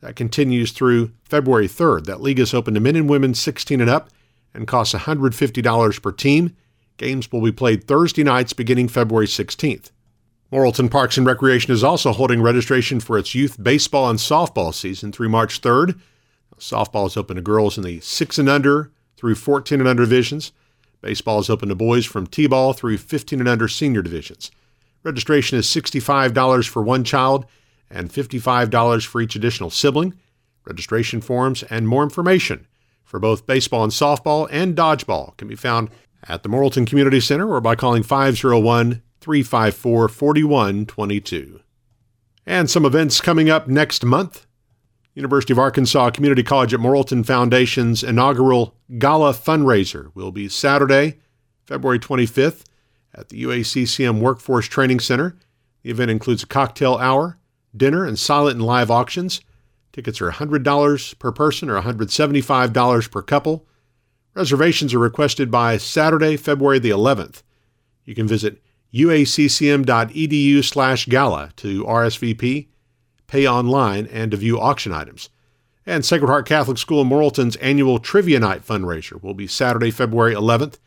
That 0.00 0.14
continues 0.14 0.70
through 0.70 1.12
February 1.24 1.66
3rd. 1.66 2.06
That 2.06 2.20
league 2.20 2.38
is 2.38 2.54
open 2.54 2.74
to 2.74 2.80
men 2.80 2.96
and 2.96 3.10
women 3.10 3.34
16 3.34 3.80
and 3.80 3.90
up 3.90 4.10
and 4.54 4.68
costs 4.68 4.94
$150 4.94 6.02
per 6.02 6.12
team. 6.12 6.56
Games 6.96 7.30
will 7.32 7.40
be 7.40 7.52
played 7.52 7.84
Thursday 7.84 8.22
nights 8.22 8.52
beginning 8.52 8.86
February 8.86 9.26
16th. 9.26 9.90
Morrilton 10.52 10.90
Parks 10.90 11.16
and 11.16 11.26
Recreation 11.26 11.72
is 11.72 11.82
also 11.82 12.12
holding 12.12 12.42
registration 12.42 13.00
for 13.00 13.16
its 13.16 13.34
youth 13.34 13.62
baseball 13.62 14.10
and 14.10 14.18
softball 14.18 14.74
season 14.74 15.10
through 15.10 15.30
March 15.30 15.62
3rd. 15.62 15.98
Softball 16.58 17.06
is 17.06 17.16
open 17.16 17.36
to 17.36 17.42
girls 17.42 17.78
in 17.78 17.84
the 17.84 18.00
6 18.00 18.38
and 18.38 18.50
under 18.50 18.90
through 19.16 19.34
14 19.34 19.80
and 19.80 19.88
under 19.88 20.02
divisions. 20.02 20.52
Baseball 21.00 21.38
is 21.38 21.48
open 21.48 21.70
to 21.70 21.74
boys 21.74 22.04
from 22.04 22.26
T-ball 22.26 22.74
through 22.74 22.98
15 22.98 23.40
and 23.40 23.48
under 23.48 23.66
senior 23.66 24.02
divisions. 24.02 24.50
Registration 25.02 25.58
is 25.58 25.66
$65 25.68 26.68
for 26.68 26.82
one 26.82 27.02
child 27.02 27.46
and 27.88 28.10
$55 28.10 29.06
for 29.06 29.22
each 29.22 29.34
additional 29.34 29.70
sibling. 29.70 30.12
Registration 30.66 31.22
forms 31.22 31.62
and 31.62 31.88
more 31.88 32.02
information 32.02 32.66
for 33.04 33.18
both 33.18 33.46
baseball 33.46 33.84
and 33.84 33.92
softball 33.92 34.48
and 34.50 34.76
dodgeball 34.76 35.34
can 35.38 35.48
be 35.48 35.56
found 35.56 35.88
at 36.28 36.42
the 36.42 36.50
Morrilton 36.50 36.86
Community 36.86 37.20
Center 37.20 37.50
or 37.50 37.62
by 37.62 37.74
calling 37.74 38.02
501 38.02 39.00
354 39.22 40.08
4122. 40.08 41.60
And 42.44 42.68
some 42.68 42.84
events 42.84 43.20
coming 43.20 43.48
up 43.48 43.68
next 43.68 44.04
month. 44.04 44.46
University 45.14 45.52
of 45.52 45.58
Arkansas 45.58 46.10
Community 46.10 46.42
College 46.42 46.74
at 46.74 46.80
Morrilton 46.80 47.24
Foundation's 47.24 48.02
inaugural 48.02 48.74
Gala 48.98 49.32
fundraiser 49.32 50.10
will 50.14 50.32
be 50.32 50.48
Saturday, 50.48 51.18
February 51.66 51.98
25th 51.98 52.64
at 53.14 53.28
the 53.28 53.42
UACCM 53.44 54.20
Workforce 54.20 54.66
Training 54.66 55.00
Center. 55.00 55.36
The 55.82 55.90
event 55.90 56.10
includes 56.10 56.42
a 56.42 56.46
cocktail 56.46 56.96
hour, 56.96 57.38
dinner, 57.76 58.04
and 58.04 58.18
silent 58.18 58.56
and 58.56 58.64
live 58.64 58.90
auctions. 58.90 59.40
Tickets 59.92 60.20
are 60.20 60.30
$100 60.30 61.18
per 61.18 61.32
person 61.32 61.68
or 61.68 61.80
$175 61.80 63.10
per 63.10 63.22
couple. 63.22 63.66
Reservations 64.34 64.94
are 64.94 64.98
requested 64.98 65.50
by 65.50 65.76
Saturday, 65.76 66.36
February 66.38 66.78
the 66.78 66.90
11th. 66.90 67.42
You 68.04 68.14
can 68.14 68.26
visit 68.26 68.62
uaccm.edu 68.94 70.64
slash 70.64 71.06
gala 71.06 71.50
to 71.56 71.84
RSVP, 71.84 72.68
pay 73.26 73.48
online, 73.48 74.06
and 74.06 74.30
to 74.30 74.36
view 74.36 74.60
auction 74.60 74.92
items. 74.92 75.30
And 75.84 76.04
Sacred 76.04 76.28
Heart 76.28 76.46
Catholic 76.46 76.78
School 76.78 77.00
in 77.00 77.08
Morrilton's 77.08 77.56
annual 77.56 77.98
Trivia 77.98 78.38
Night 78.38 78.64
fundraiser 78.64 79.20
will 79.22 79.34
be 79.34 79.46
Saturday, 79.46 79.90
February 79.90 80.34
11th. 80.34 80.78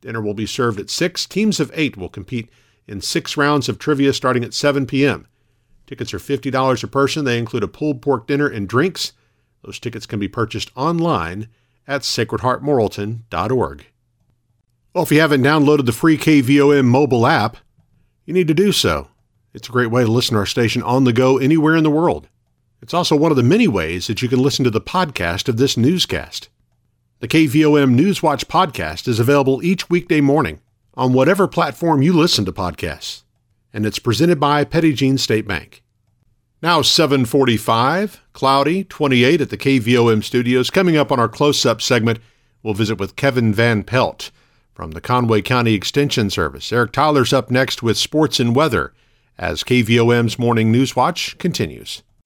Dinner 0.00 0.20
will 0.20 0.34
be 0.34 0.46
served 0.46 0.78
at 0.78 0.90
6. 0.90 1.26
Teams 1.26 1.60
of 1.60 1.70
8 1.74 1.96
will 1.96 2.10
compete 2.10 2.50
in 2.86 3.00
six 3.00 3.36
rounds 3.36 3.68
of 3.68 3.78
trivia 3.78 4.12
starting 4.12 4.44
at 4.44 4.52
7 4.52 4.86
p.m. 4.86 5.26
Tickets 5.86 6.12
are 6.12 6.18
$50 6.18 6.84
a 6.84 6.86
person. 6.88 7.24
They 7.24 7.38
include 7.38 7.62
a 7.62 7.68
pulled 7.68 8.02
pork 8.02 8.26
dinner 8.26 8.46
and 8.46 8.68
drinks. 8.68 9.12
Those 9.62 9.78
tickets 9.78 10.04
can 10.04 10.18
be 10.18 10.28
purchased 10.28 10.70
online 10.76 11.48
at 11.86 12.02
sacredheartmorrilton.org. 12.02 13.86
Well, 14.94 15.02
if 15.02 15.10
you 15.10 15.18
haven't 15.18 15.42
downloaded 15.42 15.86
the 15.86 15.92
free 15.92 16.16
KVOM 16.16 16.84
mobile 16.84 17.26
app, 17.26 17.56
you 18.26 18.32
need 18.32 18.46
to 18.46 18.54
do 18.54 18.70
so. 18.70 19.08
It's 19.52 19.68
a 19.68 19.72
great 19.72 19.90
way 19.90 20.04
to 20.04 20.10
listen 20.10 20.34
to 20.34 20.38
our 20.38 20.46
station 20.46 20.84
on 20.84 21.02
the 21.02 21.12
go 21.12 21.36
anywhere 21.36 21.74
in 21.74 21.82
the 21.82 21.90
world. 21.90 22.28
It's 22.80 22.94
also 22.94 23.16
one 23.16 23.32
of 23.32 23.36
the 23.36 23.42
many 23.42 23.66
ways 23.66 24.06
that 24.06 24.22
you 24.22 24.28
can 24.28 24.38
listen 24.38 24.62
to 24.64 24.70
the 24.70 24.80
podcast 24.80 25.48
of 25.48 25.56
this 25.56 25.76
newscast. 25.76 26.48
The 27.18 27.26
KVOM 27.26 27.98
Newswatch 27.98 28.44
podcast 28.44 29.08
is 29.08 29.18
available 29.18 29.64
each 29.64 29.90
weekday 29.90 30.20
morning 30.20 30.60
on 30.94 31.12
whatever 31.12 31.48
platform 31.48 32.00
you 32.00 32.12
listen 32.12 32.44
to 32.44 32.52
podcasts, 32.52 33.24
and 33.72 33.84
it's 33.84 33.98
presented 33.98 34.38
by 34.38 34.62
Petit 34.62 34.92
Jean 34.92 35.18
State 35.18 35.48
Bank. 35.48 35.82
Now 36.62 36.82
745, 36.82 38.22
cloudy, 38.32 38.84
28 38.84 39.40
at 39.40 39.50
the 39.50 39.56
KVOM 39.56 40.22
studios. 40.22 40.70
Coming 40.70 40.96
up 40.96 41.10
on 41.10 41.18
our 41.18 41.28
close-up 41.28 41.82
segment, 41.82 42.20
we'll 42.62 42.74
visit 42.74 43.00
with 43.00 43.16
Kevin 43.16 43.52
Van 43.52 43.82
Pelt 43.82 44.30
from 44.74 44.90
the 44.90 45.00
Conway 45.00 45.40
County 45.40 45.74
Extension 45.74 46.30
Service. 46.30 46.72
Eric 46.72 46.92
Tyler's 46.92 47.32
up 47.32 47.50
next 47.50 47.82
with 47.82 47.96
sports 47.96 48.40
and 48.40 48.54
weather 48.54 48.92
as 49.38 49.62
KVOM's 49.62 50.38
Morning 50.38 50.70
News 50.70 50.94
Watch 50.96 51.38
continues. 51.38 52.02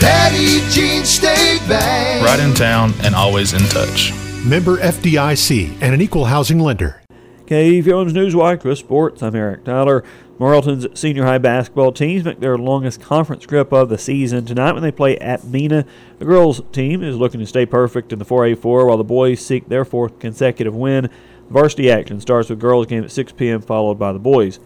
Petit 0.00 0.60
Jean 0.70 1.04
State 1.04 1.60
Bank. 1.68 2.24
Right 2.24 2.40
in 2.40 2.54
town 2.54 2.92
and 3.02 3.14
always 3.14 3.52
in 3.52 3.60
touch. 3.70 4.12
Member 4.44 4.76
FDIC 4.76 5.78
and 5.80 5.94
an 5.94 6.00
equal 6.00 6.26
housing 6.26 6.60
lender. 6.60 7.02
KVOM's 7.46 8.12
Newswatch 8.12 8.64
with 8.64 8.78
sports. 8.78 9.22
I'm 9.22 9.34
Eric 9.34 9.64
Tyler. 9.64 10.04
Morrilton's 10.38 10.98
senior 10.98 11.24
high 11.24 11.38
basketball 11.38 11.92
teams 11.92 12.24
make 12.24 12.40
their 12.40 12.58
longest 12.58 13.00
conference 13.00 13.44
trip 13.44 13.72
of 13.72 13.88
the 13.88 13.96
season 13.96 14.44
tonight 14.44 14.72
when 14.72 14.82
they 14.82 14.92
play 14.92 15.16
at 15.18 15.44
Mena. 15.44 15.86
The 16.18 16.26
girls' 16.26 16.60
team 16.72 17.02
is 17.02 17.16
looking 17.16 17.40
to 17.40 17.46
stay 17.46 17.64
perfect 17.64 18.12
in 18.12 18.18
the 18.18 18.24
4A4 18.26 18.86
while 18.86 18.98
the 18.98 19.04
boys 19.04 19.44
seek 19.44 19.68
their 19.68 19.84
fourth 19.84 20.18
consecutive 20.18 20.74
win. 20.74 21.08
Varsity 21.48 21.90
action 21.90 22.20
starts 22.20 22.50
with 22.50 22.60
girls' 22.60 22.86
game 22.86 23.04
at 23.04 23.10
6 23.10 23.32
p.m. 23.32 23.62
followed 23.62 23.98
by 23.98 24.12
the 24.12 24.18
boys. 24.18 24.60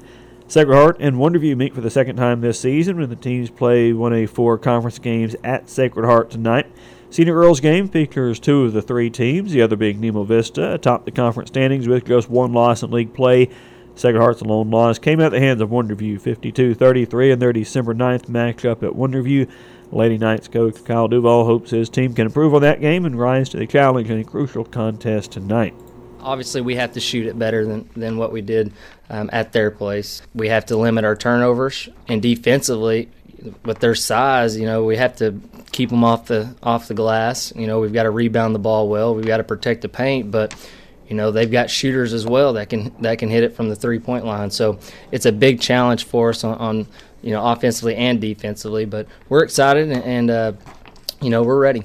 Sacred 0.51 0.75
Heart 0.75 0.97
and 0.99 1.15
Wonderview 1.15 1.57
meet 1.57 1.77
for 1.77 1.81
the 1.81 1.91
second 1.91 2.17
time 2.17 2.41
this 2.41 2.59
season 2.59 2.97
when 2.97 3.09
the 3.09 3.15
teams 3.15 3.51
play 3.51 3.93
1A4 3.93 4.61
conference 4.61 4.99
games 4.99 5.37
at 5.45 5.71
Sacred 5.71 6.05
Heart 6.05 6.29
tonight. 6.29 6.67
Senior 7.09 7.35
girls 7.35 7.61
game 7.61 7.87
features 7.87 8.41
two 8.41 8.65
of 8.65 8.73
the 8.73 8.83
three 8.83 9.11
teams, 9.11 9.53
the 9.53 9.63
other 9.63 9.77
being 9.77 10.01
Nemo 10.01 10.25
Vista, 10.25 10.75
atop 10.75 11.05
the 11.05 11.13
conference 11.13 11.51
standings 11.51 11.87
with 11.87 12.05
just 12.05 12.29
one 12.29 12.53
loss 12.53 12.83
in 12.83 12.91
league 12.91 13.15
play. 13.15 13.49
Sacred 13.95 14.21
Heart's 14.21 14.43
lone 14.43 14.73
loss 14.73 14.99
came 14.99 15.21
at 15.21 15.31
the 15.31 15.39
hands 15.39 15.61
of 15.61 15.71
Wonderview 15.71 16.21
52-33 16.21 17.33
in 17.33 17.39
their 17.39 17.53
December 17.53 17.95
9th 17.95 18.27
matchup 18.27 18.83
at 18.83 18.95
Wonderview. 18.95 19.49
Lady 19.93 20.19
Knights 20.19 20.49
coach 20.49 20.85
Kyle 20.85 21.07
Duval 21.07 21.45
hopes 21.45 21.71
his 21.71 21.89
team 21.89 22.13
can 22.13 22.27
improve 22.27 22.57
on 22.57 22.63
that 22.63 22.81
game 22.81 23.05
and 23.05 23.17
rise 23.17 23.49
to 23.51 23.57
the 23.57 23.69
challenge 23.69 24.11
in 24.11 24.19
a 24.19 24.25
crucial 24.25 24.65
contest 24.65 25.31
tonight. 25.31 25.75
Obviously, 26.19 26.61
we 26.61 26.75
have 26.75 26.93
to 26.93 27.01
shoot 27.01 27.27
it 27.27 27.39
better 27.39 27.65
than, 27.65 27.89
than 27.97 28.19
what 28.19 28.31
we 28.33 28.43
did 28.43 28.75
um, 29.11 29.29
at 29.33 29.53
their 29.53 29.71
place. 29.71 30.23
We 30.35 30.49
have 30.49 30.67
to 30.67 30.77
limit 30.77 31.05
our 31.05 31.17
turnovers, 31.17 31.89
and 32.09 32.23
defensively, 32.23 33.11
with 33.65 33.81
their 33.81 33.95
size, 33.95 34.57
you 34.57 34.67
know, 34.67 34.85
we 34.85 34.97
have 34.97 35.17
to 35.17 35.41
keep 35.73 35.91
them 35.91 36.05
off 36.05 36.27
the 36.27 36.55
off 36.63 36.89
the 36.89 36.95
glass. 36.95 37.53
You 37.55 37.67
know, 37.67 37.81
we've 37.81 37.93
got 37.93 38.05
to 38.05 38.11
rebound 38.11 38.55
the 38.55 38.61
ball 38.61 38.89
well. 38.89 39.15
We've 39.15 39.27
got 39.27 39.39
to 39.39 39.45
protect 39.45 39.83
the 39.83 39.89
paint, 39.89 40.31
but 40.31 40.55
you 41.09 41.17
know 41.17 41.33
they've 41.33 41.51
got 41.51 41.69
shooters 41.69 42.13
as 42.13 42.25
well 42.25 42.53
that 42.53 42.71
can 42.71 42.95
that 43.03 43.19
can 43.19 43.29
hit 43.29 43.43
it 43.43 43.57
from 43.57 43.69
the 43.69 43.77
three 43.77 43.99
point 43.99 44.25
line. 44.25 44.51
So 44.51 44.79
it's 45.11 45.27
a 45.27 45.33
big 45.33 45.61
challenge 45.61 46.05
for 46.05 46.31
us 46.31 46.45
on, 46.45 46.57
on 46.59 46.87
you 47.21 47.33
know 47.33 47.45
offensively 47.45 47.97
and 47.97 48.21
defensively. 48.21 48.85
But 48.85 49.09
we're 49.29 49.43
excited 49.43 49.91
and 49.91 50.31
uh, 50.31 50.53
you 51.21 51.31
know 51.31 51.43
we're 51.43 51.59
ready. 51.59 51.85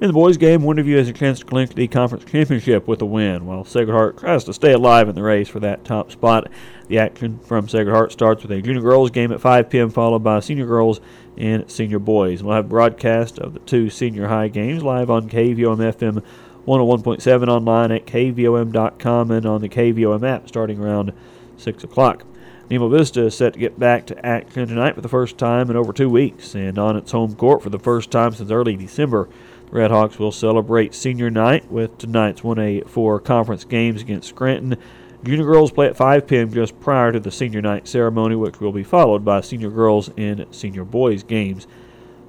In 0.00 0.06
the 0.06 0.12
boys' 0.12 0.36
game, 0.36 0.60
Wonderview 0.60 0.96
has 0.96 1.08
a 1.08 1.12
chance 1.12 1.40
to 1.40 1.44
clinch 1.44 1.74
the 1.74 1.88
conference 1.88 2.24
championship 2.24 2.86
with 2.86 3.02
a 3.02 3.04
win, 3.04 3.46
while 3.46 3.64
Sacred 3.64 3.92
Heart 3.92 4.18
tries 4.18 4.44
to 4.44 4.52
stay 4.52 4.72
alive 4.72 5.08
in 5.08 5.16
the 5.16 5.24
race 5.24 5.48
for 5.48 5.58
that 5.58 5.84
top 5.84 6.12
spot. 6.12 6.48
The 6.86 7.00
action 7.00 7.40
from 7.40 7.68
Sacred 7.68 7.92
Heart 7.92 8.12
starts 8.12 8.44
with 8.44 8.52
a 8.52 8.62
junior 8.62 8.80
girls 8.80 9.10
game 9.10 9.32
at 9.32 9.40
5 9.40 9.68
p.m., 9.68 9.90
followed 9.90 10.20
by 10.20 10.38
senior 10.38 10.66
girls 10.66 11.00
and 11.36 11.68
senior 11.68 11.98
boys. 11.98 12.44
We'll 12.44 12.54
have 12.54 12.68
broadcast 12.68 13.40
of 13.40 13.54
the 13.54 13.58
two 13.58 13.90
senior 13.90 14.28
high 14.28 14.46
games 14.46 14.84
live 14.84 15.10
on 15.10 15.28
KVOM 15.28 15.78
FM 15.78 16.22
101.7 16.64 17.48
online 17.48 17.90
at 17.90 18.06
kvom.com 18.06 19.30
and 19.32 19.46
on 19.46 19.60
the 19.60 19.68
KVOM 19.68 20.24
app 20.24 20.46
starting 20.46 20.78
around 20.78 21.12
6 21.56 21.82
o'clock. 21.82 22.22
Nemo 22.70 22.88
Vista 22.88 23.26
is 23.26 23.36
set 23.36 23.54
to 23.54 23.58
get 23.58 23.80
back 23.80 24.06
to 24.06 24.26
action 24.26 24.68
tonight 24.68 24.94
for 24.94 25.00
the 25.00 25.08
first 25.08 25.38
time 25.38 25.70
in 25.70 25.76
over 25.76 25.92
two 25.92 26.08
weeks 26.08 26.54
and 26.54 26.78
on 26.78 26.96
its 26.96 27.10
home 27.10 27.34
court 27.34 27.64
for 27.64 27.70
the 27.70 27.80
first 27.80 28.12
time 28.12 28.32
since 28.32 28.52
early 28.52 28.76
December. 28.76 29.28
Redhawks 29.70 30.18
will 30.18 30.32
celebrate 30.32 30.94
senior 30.94 31.30
night 31.30 31.70
with 31.70 31.98
tonight's 31.98 32.40
1A4 32.40 33.22
conference 33.22 33.64
games 33.64 34.00
against 34.00 34.28
Scranton. 34.28 34.76
Junior 35.24 35.44
girls 35.44 35.72
play 35.72 35.86
at 35.86 35.96
5 35.96 36.26
p.m. 36.26 36.52
just 36.52 36.78
prior 36.80 37.12
to 37.12 37.20
the 37.20 37.30
senior 37.30 37.60
night 37.60 37.86
ceremony, 37.86 38.36
which 38.36 38.60
will 38.60 38.72
be 38.72 38.84
followed 38.84 39.24
by 39.24 39.40
senior 39.40 39.70
girls 39.70 40.10
and 40.16 40.46
senior 40.50 40.84
boys 40.84 41.22
games. 41.22 41.66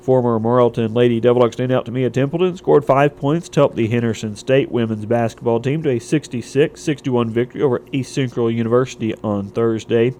Former 0.01 0.39
Morrilton 0.39 0.95
Lady 0.95 1.19
Devil 1.19 1.41
Dogs 1.41 1.55
standout 1.55 1.85
Tamia 1.85 2.11
Templeton 2.11 2.57
scored 2.57 2.83
five 2.83 3.15
points 3.15 3.47
to 3.49 3.59
help 3.59 3.75
the 3.75 3.87
Henderson 3.87 4.35
State 4.35 4.71
women's 4.71 5.05
basketball 5.05 5.59
team 5.59 5.83
to 5.83 5.89
a 5.89 5.99
66 5.99 6.81
61 6.81 7.29
victory 7.29 7.61
over 7.61 7.81
East 7.91 8.13
Central 8.13 8.49
University 8.49 9.13
on 9.23 9.49
Thursday. 9.49 10.13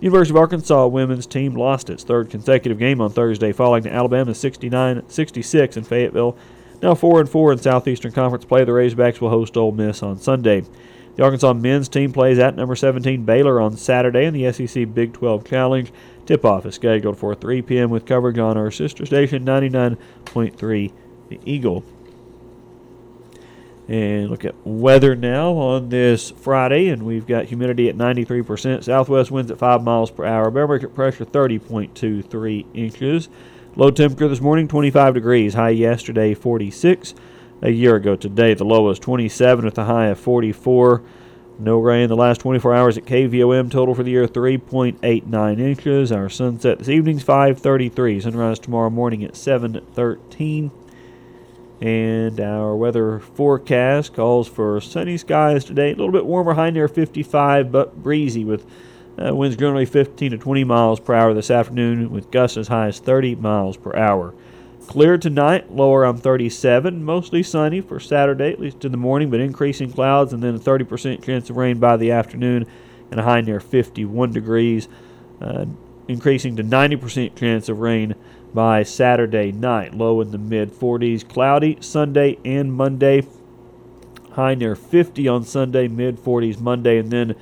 University 0.00 0.32
of 0.32 0.40
Arkansas 0.40 0.86
women's 0.86 1.26
team 1.26 1.54
lost 1.54 1.88
its 1.88 2.04
third 2.04 2.28
consecutive 2.28 2.78
game 2.78 3.00
on 3.00 3.10
Thursday, 3.10 3.52
falling 3.52 3.82
to 3.84 3.92
Alabama 3.92 4.32
69-66 4.32 5.76
in 5.76 5.84
Fayetteville. 5.84 6.36
Now 6.82 6.94
4 6.94 7.20
and 7.20 7.28
4 7.28 7.52
in 7.52 7.58
Southeastern 7.58 8.12
Conference 8.12 8.44
play, 8.44 8.64
the 8.64 8.72
Razorbacks 8.72 9.20
will 9.20 9.30
host 9.30 9.56
Ole 9.56 9.72
Miss 9.72 10.02
on 10.02 10.18
Sunday. 10.18 10.64
The 11.16 11.22
Arkansas 11.22 11.52
men's 11.54 11.88
team 11.88 12.12
plays 12.12 12.38
at 12.38 12.56
number 12.56 12.74
17 12.74 13.24
Baylor 13.24 13.60
on 13.60 13.76
Saturday 13.76 14.24
in 14.24 14.34
the 14.34 14.52
SEC 14.52 14.92
Big 14.92 15.12
12 15.12 15.44
Challenge. 15.44 15.92
Tip-off 16.26 16.66
is 16.66 16.74
scheduled 16.74 17.18
for 17.18 17.34
3 17.34 17.62
p.m. 17.62 17.90
with 17.90 18.04
coverage 18.04 18.38
on 18.38 18.56
our 18.56 18.70
sister 18.70 19.06
station 19.06 19.44
99.3 19.44 20.92
The 21.28 21.40
Eagle. 21.44 21.84
And 23.86 24.30
look 24.30 24.46
at 24.46 24.54
weather 24.64 25.14
now 25.14 25.52
on 25.52 25.90
this 25.90 26.30
Friday, 26.30 26.88
and 26.88 27.02
we've 27.02 27.26
got 27.26 27.44
humidity 27.46 27.90
at 27.90 27.96
93%. 27.96 28.82
Southwest 28.84 29.30
winds 29.30 29.50
at 29.50 29.58
5 29.58 29.82
miles 29.82 30.10
per 30.10 30.24
hour. 30.24 30.50
Barometric 30.50 30.94
pressure 30.94 31.26
30.23 31.26 32.66
inches. 32.72 33.28
Low 33.76 33.90
temperature 33.90 34.28
this 34.28 34.40
morning 34.40 34.68
25 34.68 35.14
degrees. 35.14 35.54
High 35.54 35.70
yesterday 35.70 36.32
46. 36.32 37.14
A 37.62 37.70
year 37.70 37.96
ago 37.96 38.16
today 38.16 38.54
the 38.54 38.64
low 38.64 38.82
was 38.82 38.98
27 38.98 39.64
with 39.64 39.78
a 39.78 39.84
high 39.84 40.06
of 40.06 40.18
44. 40.18 41.02
No 41.58 41.78
rain 41.78 42.08
the 42.08 42.16
last 42.16 42.40
24 42.40 42.74
hours 42.74 42.98
at 42.98 43.04
KVOM. 43.04 43.70
Total 43.70 43.94
for 43.94 44.02
the 44.02 44.10
year 44.10 44.26
3.89 44.26 45.60
inches. 45.60 46.10
Our 46.10 46.28
sunset 46.28 46.78
this 46.78 46.88
evening's 46.88 47.24
5:33. 47.24 48.20
Sunrise 48.22 48.58
tomorrow 48.58 48.90
morning 48.90 49.24
at 49.24 49.34
7:13. 49.34 50.70
And 51.84 52.40
our 52.40 52.74
weather 52.74 53.18
forecast 53.20 54.14
calls 54.14 54.48
for 54.48 54.80
sunny 54.80 55.18
skies 55.18 55.66
today. 55.66 55.88
A 55.88 55.94
little 55.94 56.12
bit 56.12 56.24
warmer, 56.24 56.54
high 56.54 56.70
near 56.70 56.88
55, 56.88 57.70
but 57.70 58.02
breezy 58.02 58.42
with 58.42 58.64
uh, 59.22 59.34
winds 59.34 59.54
generally 59.54 59.84
15 59.84 60.30
to 60.30 60.38
20 60.38 60.64
miles 60.64 60.98
per 60.98 61.12
hour 61.12 61.34
this 61.34 61.50
afternoon, 61.50 62.10
with 62.10 62.30
gusts 62.30 62.56
as 62.56 62.68
high 62.68 62.86
as 62.86 63.00
30 63.00 63.34
miles 63.34 63.76
per 63.76 63.94
hour. 63.94 64.32
Clear 64.86 65.18
tonight, 65.18 65.72
lower 65.72 66.00
around 66.00 66.22
37. 66.22 67.04
Mostly 67.04 67.42
sunny 67.42 67.82
for 67.82 68.00
Saturday, 68.00 68.50
at 68.50 68.60
least 68.60 68.86
in 68.86 68.90
the 68.90 68.96
morning, 68.96 69.28
but 69.28 69.40
increasing 69.40 69.92
clouds, 69.92 70.32
and 70.32 70.42
then 70.42 70.54
a 70.54 70.58
30% 70.58 71.22
chance 71.22 71.50
of 71.50 71.58
rain 71.58 71.78
by 71.78 71.98
the 71.98 72.12
afternoon, 72.12 72.66
and 73.10 73.20
a 73.20 73.24
high 73.24 73.42
near 73.42 73.60
51 73.60 74.32
degrees, 74.32 74.88
uh, 75.42 75.66
increasing 76.08 76.56
to 76.56 76.64
90% 76.64 77.36
chance 77.36 77.68
of 77.68 77.80
rain 77.80 78.14
by 78.54 78.84
Saturday 78.84 79.50
night. 79.50 79.94
Low 79.94 80.20
in 80.20 80.30
the 80.30 80.38
mid 80.38 80.70
40s. 80.70 81.28
Cloudy 81.28 81.76
Sunday 81.80 82.38
and 82.44 82.72
Monday. 82.72 83.26
High 84.32 84.54
near 84.54 84.74
50 84.76 85.28
on 85.28 85.44
Sunday, 85.44 85.88
mid 85.88 86.16
40s 86.18 86.60
Monday, 86.60 86.98
and 86.98 87.10
then 87.10 87.36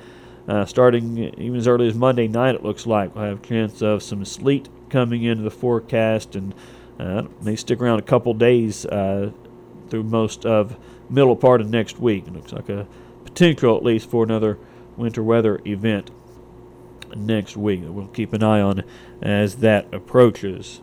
uh, 0.47 0.65
starting 0.65 1.17
even 1.17 1.55
as 1.55 1.67
early 1.67 1.87
as 1.87 1.95
Monday 1.95 2.27
night, 2.27 2.55
it 2.55 2.63
looks 2.63 2.85
like 2.85 3.15
we'll 3.15 3.25
have 3.25 3.43
a 3.43 3.47
chance 3.47 3.81
of 3.81 4.03
some 4.03 4.25
sleet 4.25 4.67
coming 4.89 5.23
into 5.23 5.43
the 5.43 5.51
forecast, 5.51 6.35
and 6.35 6.53
uh, 6.99 7.23
may 7.41 7.55
stick 7.55 7.79
around 7.81 7.99
a 7.99 8.03
couple 8.03 8.33
days 8.33 8.85
uh, 8.85 9.31
through 9.89 10.03
most 10.03 10.45
of 10.45 10.77
middle 11.09 11.35
part 11.35 11.61
of 11.61 11.69
next 11.69 11.99
week. 11.99 12.27
It 12.27 12.33
looks 12.33 12.51
like 12.51 12.69
a 12.69 12.85
potential, 13.23 13.75
at 13.75 13.83
least, 13.83 14.09
for 14.09 14.23
another 14.23 14.59
winter 14.97 15.23
weather 15.23 15.59
event 15.65 16.11
next 17.15 17.57
week 17.57 17.81
that 17.83 17.91
we'll 17.91 18.07
keep 18.07 18.33
an 18.33 18.43
eye 18.43 18.61
on 18.61 18.83
as 19.21 19.57
that 19.57 19.91
approaches. 19.93 20.81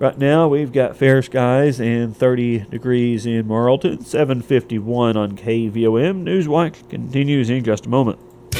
Right 0.00 0.16
now, 0.16 0.48
we've 0.48 0.72
got 0.72 0.96
fair 0.96 1.20
skies 1.20 1.78
and 1.78 2.16
30 2.16 2.60
degrees 2.70 3.26
in 3.26 3.44
Morrilton, 3.44 4.02
751 4.02 5.14
on 5.14 5.36
KVOM. 5.36 6.24
Newswatch 6.24 6.88
continues 6.88 7.50
in 7.50 7.62
just 7.62 7.84
a 7.84 7.90
moment. 7.90 8.18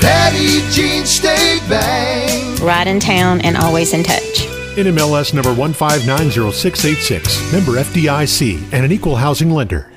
Petit 0.00 0.68
Jean 0.70 1.04
State 1.04 1.60
Bank. 1.68 2.60
Right 2.60 2.86
in 2.86 3.00
town 3.00 3.40
and 3.42 3.56
always 3.56 3.92
in 3.92 4.02
touch. 4.02 4.46
NMLS 4.76 5.34
number 5.34 5.50
1590686, 5.50 7.52
member 7.52 7.72
FDIC, 7.72 8.72
and 8.72 8.84
an 8.84 8.92
equal 8.92 9.16
housing 9.16 9.50
lender. 9.50 9.90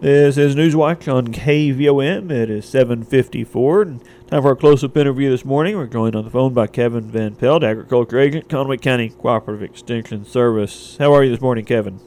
This 0.00 0.38
is 0.38 0.56
Newswatch 0.56 1.12
on 1.12 1.28
KVOM. 1.28 2.30
It 2.30 2.50
is 2.50 2.64
754. 2.64 3.82
And 3.82 4.02
time 4.26 4.42
for 4.42 4.48
our 4.48 4.56
close-up 4.56 4.96
interview 4.96 5.30
this 5.30 5.44
morning. 5.44 5.76
We're 5.76 5.86
joined 5.86 6.16
on 6.16 6.24
the 6.24 6.30
phone 6.30 6.54
by 6.54 6.66
Kevin 6.66 7.10
Van 7.10 7.34
Pelt, 7.34 7.62
Agriculture 7.62 8.18
Agent, 8.18 8.48
Conway 8.48 8.78
County 8.78 9.10
Cooperative 9.10 9.62
Extension 9.62 10.24
Service. 10.24 10.96
How 10.98 11.12
are 11.12 11.22
you 11.22 11.30
this 11.30 11.40
morning, 11.40 11.64
Kevin? 11.64 12.00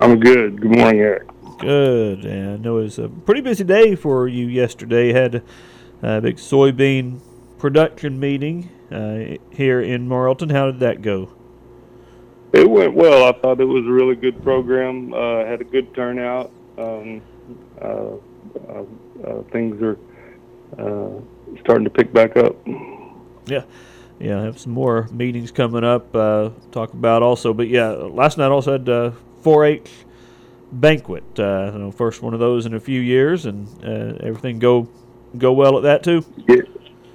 I'm 0.00 0.20
good. 0.20 0.60
Good 0.60 0.70
morning, 0.70 1.00
Eric. 1.00 1.28
Good. 1.58 2.24
And 2.24 2.50
I 2.50 2.56
know 2.56 2.78
it 2.78 2.84
was 2.84 2.98
a 2.98 3.08
pretty 3.08 3.40
busy 3.40 3.64
day 3.64 3.96
for 3.96 4.28
you 4.28 4.46
yesterday. 4.46 5.12
Had 5.12 5.42
a 6.02 6.20
big 6.20 6.36
soybean 6.36 7.20
production 7.58 8.18
meeting 8.20 8.70
uh, 8.90 9.36
here 9.50 9.80
in 9.80 10.08
Morrilton. 10.08 10.50
How 10.50 10.66
did 10.66 10.80
that 10.80 11.02
go? 11.02 11.32
It 12.52 12.68
went 12.68 12.94
well. 12.94 13.24
I 13.24 13.32
thought 13.38 13.60
it 13.60 13.64
was 13.64 13.84
a 13.84 13.90
really 13.90 14.14
good 14.14 14.42
program. 14.42 15.12
Uh, 15.12 15.44
had 15.44 15.60
a 15.60 15.64
good 15.64 15.94
turnout. 15.94 16.50
Um, 16.78 17.22
uh, 17.80 18.12
uh, 18.68 18.84
uh 19.24 19.42
things 19.52 19.80
are 19.82 19.98
uh, 20.78 21.20
starting 21.60 21.84
to 21.84 21.90
pick 21.90 22.12
back 22.12 22.36
up. 22.36 22.56
Yeah, 23.46 23.62
yeah. 24.18 24.40
I 24.40 24.44
have 24.44 24.58
some 24.58 24.72
more 24.72 25.08
meetings 25.12 25.50
coming 25.50 25.84
up. 25.84 26.12
talk 26.12 26.92
about 26.92 27.22
also, 27.22 27.52
but 27.52 27.68
yeah, 27.68 27.88
last 27.88 28.38
night 28.38 28.50
also 28.50 28.72
had 28.72 28.84
4-H 28.84 29.90
banquet. 30.72 31.24
Uh, 31.38 31.70
you 31.72 31.78
know, 31.78 31.90
first 31.90 32.22
one 32.22 32.34
of 32.34 32.40
those 32.40 32.66
in 32.66 32.74
a 32.74 32.80
few 32.80 33.00
years, 33.00 33.46
and 33.46 33.68
uh, 33.84 34.16
everything 34.20 34.58
go 34.58 34.88
go 35.38 35.52
well 35.52 35.76
at 35.76 35.82
that 35.84 36.02
too. 36.02 36.24
Yeah. 36.48 36.62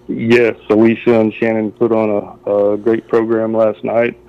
Yes, 0.07 0.57
Alicia 0.69 1.19
and 1.19 1.33
Shannon 1.33 1.71
put 1.71 1.91
on 1.91 2.09
a, 2.45 2.73
a 2.73 2.77
great 2.77 3.07
program 3.07 3.53
last 3.53 3.83
night. 3.83 4.19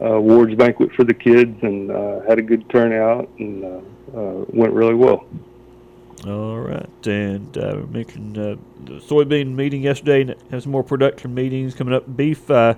Uh, 0.00 0.14
awards 0.14 0.54
banquet 0.54 0.92
for 0.92 1.04
the 1.04 1.14
kids, 1.14 1.56
and 1.62 1.90
uh, 1.90 2.20
had 2.28 2.38
a 2.38 2.42
good 2.42 2.68
turnout, 2.70 3.28
and 3.38 3.64
uh, 3.64 3.68
uh, 4.16 4.44
went 4.48 4.72
really 4.72 4.94
well. 4.94 5.26
All 6.26 6.58
right, 6.58 7.06
and 7.06 7.56
uh, 7.56 7.76
we 7.76 7.86
mentioned 7.86 8.38
uh, 8.38 8.56
the 8.84 8.94
soybean 8.94 9.54
meeting 9.54 9.82
yesterday, 9.82 10.22
and 10.22 10.34
have 10.50 10.62
some 10.62 10.72
more 10.72 10.82
production 10.82 11.34
meetings 11.34 11.74
coming 11.74 11.94
up. 11.94 12.16
Beef, 12.16 12.50
uh, 12.50 12.74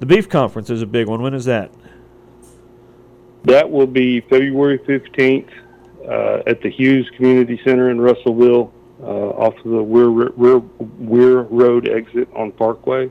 the 0.00 0.06
beef 0.06 0.28
conference 0.28 0.70
is 0.70 0.82
a 0.82 0.86
big 0.86 1.06
one. 1.06 1.22
When 1.22 1.34
is 1.34 1.44
that? 1.46 1.70
That 3.44 3.70
will 3.70 3.86
be 3.86 4.20
February 4.22 4.78
15th 4.78 5.48
uh, 6.08 6.42
at 6.46 6.60
the 6.62 6.70
Hughes 6.70 7.10
Community 7.16 7.60
Center 7.64 7.90
in 7.90 8.00
Russellville, 8.00 8.72
uh, 9.02 9.06
off 9.06 9.56
of 9.58 9.70
the 9.70 9.82
Weir, 9.82 10.10
Weir, 10.10 10.58
Weir 10.58 11.40
Road 11.42 11.88
exit 11.88 12.28
on 12.34 12.52
Parkway. 12.52 13.10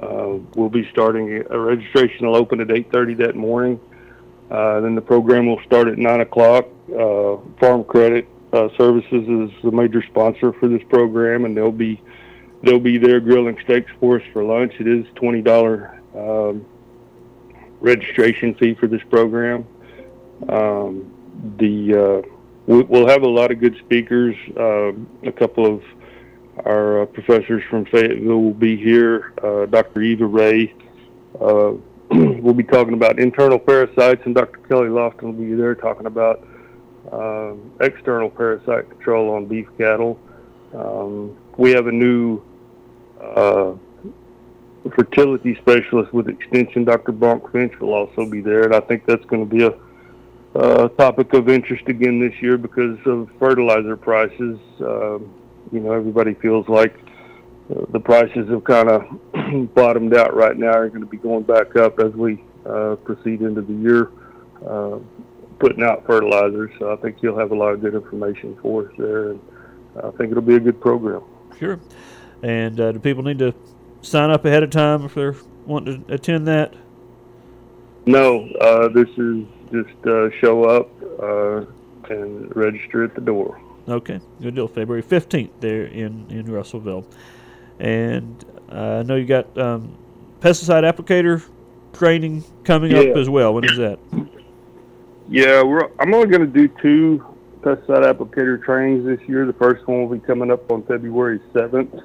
Uh, 0.00 0.38
we'll 0.54 0.68
be 0.68 0.88
starting 0.90 1.44
a 1.50 1.58
registration 1.58 2.26
will 2.26 2.36
open 2.36 2.60
at 2.60 2.68
8:30 2.68 3.18
that 3.18 3.34
morning. 3.34 3.80
Uh, 4.50 4.80
then 4.80 4.94
the 4.94 5.00
program 5.00 5.46
will 5.46 5.60
start 5.62 5.88
at 5.88 5.98
9 5.98 6.20
o'clock. 6.20 6.66
Uh, 6.88 7.36
Farm 7.58 7.84
Credit 7.84 8.26
uh, 8.52 8.68
Services 8.76 9.28
is 9.28 9.62
the 9.62 9.70
major 9.70 10.02
sponsor 10.02 10.52
for 10.52 10.68
this 10.68 10.82
program, 10.88 11.44
and 11.44 11.56
they'll 11.56 11.70
be 11.72 12.00
they'll 12.62 12.80
be 12.80 12.98
there 12.98 13.20
grilling 13.20 13.58
steaks 13.64 13.90
for 14.00 14.20
us 14.20 14.26
for 14.32 14.42
lunch. 14.44 14.74
It 14.80 14.88
is 14.88 15.06
twenty 15.14 15.40
dollar 15.40 16.00
um, 16.14 16.64
registration 17.80 18.54
fee 18.54 18.74
for 18.74 18.86
this 18.86 19.02
program. 19.08 19.66
Um, 20.48 21.12
the 21.58 21.94
uh, 21.94 22.39
we'll 22.70 23.08
have 23.08 23.22
a 23.22 23.28
lot 23.28 23.50
of 23.50 23.58
good 23.58 23.76
speakers. 23.84 24.36
Uh, 24.56 24.92
a 25.26 25.32
couple 25.32 25.66
of 25.66 25.82
our 26.64 27.02
uh, 27.02 27.06
professors 27.06 27.62
from 27.68 27.84
Fayetteville 27.86 28.40
will 28.40 28.54
be 28.54 28.76
here. 28.76 29.32
Uh, 29.42 29.66
Dr. 29.66 30.02
Eva 30.02 30.26
Ray. 30.26 30.74
Uh, 31.40 31.72
we'll 32.10 32.54
be 32.54 32.64
talking 32.64 32.94
about 32.94 33.18
internal 33.18 33.58
parasites, 33.58 34.22
and 34.24 34.34
Dr. 34.34 34.58
Kelly 34.68 34.88
Loftin 34.88 35.28
will 35.28 35.44
be 35.44 35.54
there 35.54 35.74
talking 35.74 36.06
about 36.06 36.46
um, 37.12 37.72
external 37.80 38.30
parasite 38.30 38.88
control 38.88 39.34
on 39.34 39.46
beef 39.46 39.66
cattle. 39.76 40.18
Um, 40.74 41.36
we 41.56 41.70
have 41.72 41.88
a 41.88 41.92
new 41.92 42.40
uh, 43.20 43.72
fertility 44.94 45.56
specialist 45.56 46.12
with 46.12 46.28
Extension, 46.28 46.84
Dr. 46.84 47.12
Bronc 47.12 47.50
Finch, 47.50 47.78
will 47.80 47.94
also 47.94 48.28
be 48.28 48.40
there, 48.40 48.62
and 48.62 48.74
I 48.74 48.80
think 48.80 49.06
that's 49.06 49.24
going 49.24 49.48
to 49.48 49.54
be 49.54 49.64
a 49.64 49.74
uh, 50.54 50.88
topic 50.88 51.32
of 51.32 51.48
interest 51.48 51.88
again 51.88 52.20
this 52.20 52.40
year 52.42 52.58
because 52.58 52.98
of 53.06 53.30
fertilizer 53.38 53.96
prices. 53.96 54.58
Um, 54.80 55.32
you 55.72 55.80
know, 55.80 55.92
everybody 55.92 56.34
feels 56.34 56.68
like 56.68 56.96
uh, 57.70 57.84
the 57.90 58.00
prices 58.00 58.48
have 58.48 58.64
kind 58.64 58.88
of 58.88 59.74
bottomed 59.74 60.14
out 60.14 60.34
right 60.34 60.56
now. 60.56 60.72
Are 60.72 60.88
going 60.88 61.02
to 61.02 61.06
be 61.06 61.18
going 61.18 61.44
back 61.44 61.76
up 61.76 62.00
as 62.00 62.12
we 62.14 62.42
uh, 62.66 62.96
proceed 62.96 63.42
into 63.42 63.62
the 63.62 63.72
year, 63.74 64.10
uh, 64.66 64.98
putting 65.58 65.82
out 65.82 66.04
fertilizers. 66.06 66.70
So 66.78 66.92
I 66.92 66.96
think 66.96 67.18
you'll 67.22 67.38
have 67.38 67.52
a 67.52 67.56
lot 67.56 67.68
of 67.68 67.80
good 67.80 67.94
information 67.94 68.58
for 68.60 68.88
us 68.88 68.94
there, 68.98 69.30
and 69.30 69.40
I 70.02 70.10
think 70.12 70.32
it'll 70.32 70.42
be 70.42 70.56
a 70.56 70.60
good 70.60 70.80
program. 70.80 71.22
Sure. 71.58 71.78
And 72.42 72.80
uh, 72.80 72.92
do 72.92 72.98
people 72.98 73.22
need 73.22 73.38
to 73.38 73.54
sign 74.02 74.30
up 74.30 74.44
ahead 74.44 74.62
of 74.62 74.70
time 74.70 75.04
if 75.04 75.14
they're 75.14 75.36
wanting 75.66 76.04
to 76.04 76.14
attend 76.14 76.48
that? 76.48 76.74
No, 78.06 78.48
uh, 78.60 78.88
this 78.88 79.08
is 79.18 79.44
just 79.72 80.06
uh, 80.06 80.30
show 80.40 80.64
up 80.64 80.90
uh, 81.22 81.64
and 82.12 82.54
register 82.56 83.04
at 83.04 83.14
the 83.14 83.20
door. 83.20 83.60
Okay, 83.88 84.20
good 84.40 84.54
deal. 84.54 84.68
February 84.68 85.02
fifteenth 85.02 85.52
there 85.60 85.84
in 85.84 86.26
in 86.30 86.50
Russellville, 86.50 87.06
and 87.78 88.44
uh, 88.70 88.98
I 88.98 89.02
know 89.02 89.16
you 89.16 89.26
got 89.26 89.56
um, 89.58 89.96
pesticide 90.40 90.90
applicator 90.90 91.42
training 91.92 92.44
coming 92.64 92.94
up 92.94 93.16
as 93.16 93.28
well. 93.28 93.54
When 93.54 93.64
is 93.64 93.76
that? 93.78 93.98
Yeah, 95.28 95.62
we're, 95.62 95.90
I'm 95.98 96.12
only 96.12 96.28
going 96.28 96.40
to 96.40 96.46
do 96.46 96.68
two 96.80 97.24
pesticide 97.62 98.12
applicator 98.12 98.62
trainings 98.62 99.04
this 99.04 99.20
year. 99.28 99.46
The 99.46 99.52
first 99.54 99.86
one 99.86 100.00
will 100.00 100.16
be 100.16 100.24
coming 100.24 100.50
up 100.50 100.70
on 100.70 100.82
February 100.84 101.40
7th, 101.52 102.02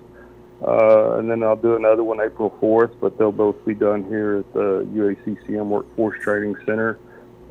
uh, 0.62 1.18
and 1.18 1.30
then 1.30 1.44
I'll 1.44 1.56
do 1.56 1.76
another 1.76 2.04
one 2.04 2.20
April 2.20 2.56
4th. 2.62 3.00
But 3.00 3.18
they'll 3.18 3.32
both 3.32 3.64
be 3.66 3.74
done 3.74 4.04
here 4.06 4.38
at 4.38 4.54
the 4.54 4.88
UACCM 4.94 5.66
Workforce 5.66 6.20
Training 6.22 6.56
Center 6.66 7.00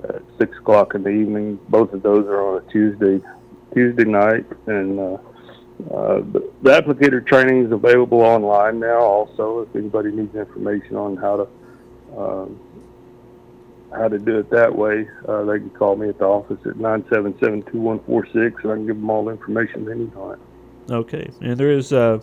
at 0.09 0.23
six 0.39 0.57
o'clock 0.59 0.95
in 0.95 1.03
the 1.03 1.11
evening. 1.11 1.59
Both 1.69 1.93
of 1.93 2.03
those 2.03 2.27
are 2.27 2.41
on 2.41 2.63
a 2.63 2.73
Tuesday 2.73 3.21
Tuesday 3.73 4.05
night, 4.05 4.47
and 4.67 5.01
uh, 5.01 5.19
uh, 5.93 6.19
the, 6.33 6.53
the 6.63 6.71
applicator 6.71 7.27
training 7.27 7.67
is 7.67 7.73
available 7.73 8.21
online 8.21 8.79
now. 8.79 9.01
Also, 9.01 9.61
if 9.61 9.75
anybody 9.77 10.13
needs 10.13 10.35
information 10.35 10.97
on 10.97 11.17
how 11.17 11.37
to 11.37 11.49
um, 12.19 12.61
how 13.93 14.09
to 14.09 14.19
do 14.19 14.39
it 14.39 14.51
that 14.51 14.75
way, 14.75 15.09
uh, 15.29 15.45
they 15.45 15.59
can 15.59 15.71
call 15.71 15.97
me 15.97 16.09
at 16.09 16.19
the 16.19 16.25
office 16.25 16.59
at 16.67 16.75
977-2146, 16.75 18.35
and 18.35 18.73
I 18.73 18.75
can 18.75 18.87
give 18.87 18.97
them 18.97 19.09
all 19.09 19.25
the 19.25 19.33
information 19.33 19.85
they 19.85 19.95
need 19.95 20.15
on 20.17 20.33
it. 20.33 20.93
Okay, 20.93 21.31
and 21.41 21.57
there 21.57 21.71
is 21.71 21.93
a 21.93 22.21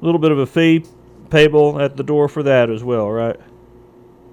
little 0.00 0.18
bit 0.18 0.32
of 0.32 0.38
a 0.38 0.46
fee 0.46 0.84
payable 1.30 1.80
at 1.80 1.96
the 1.96 2.02
door 2.02 2.28
for 2.28 2.42
that 2.42 2.68
as 2.68 2.82
well, 2.84 3.10
right? 3.10 3.38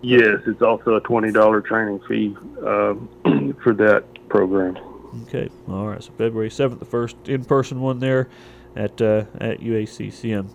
Yes, 0.02 0.42
it's 0.48 0.62
also 0.62 0.96
a 0.96 1.02
$20 1.02 1.66
training 1.66 2.00
fee 2.08 2.36
um, 2.66 3.56
for 3.64 3.74
that 3.74 4.06
program. 4.30 4.78
Okay, 5.24 5.50
all 5.68 5.88
right. 5.88 6.04
So 6.04 6.12
February 6.12 6.50
seventh, 6.50 6.80
the 6.80 6.86
first 6.86 7.16
in-person 7.26 7.82
one 7.82 8.00
there 8.00 8.30
at 8.76 9.02
uh, 9.02 9.26
at 9.40 9.60
UACCM. 9.60 10.48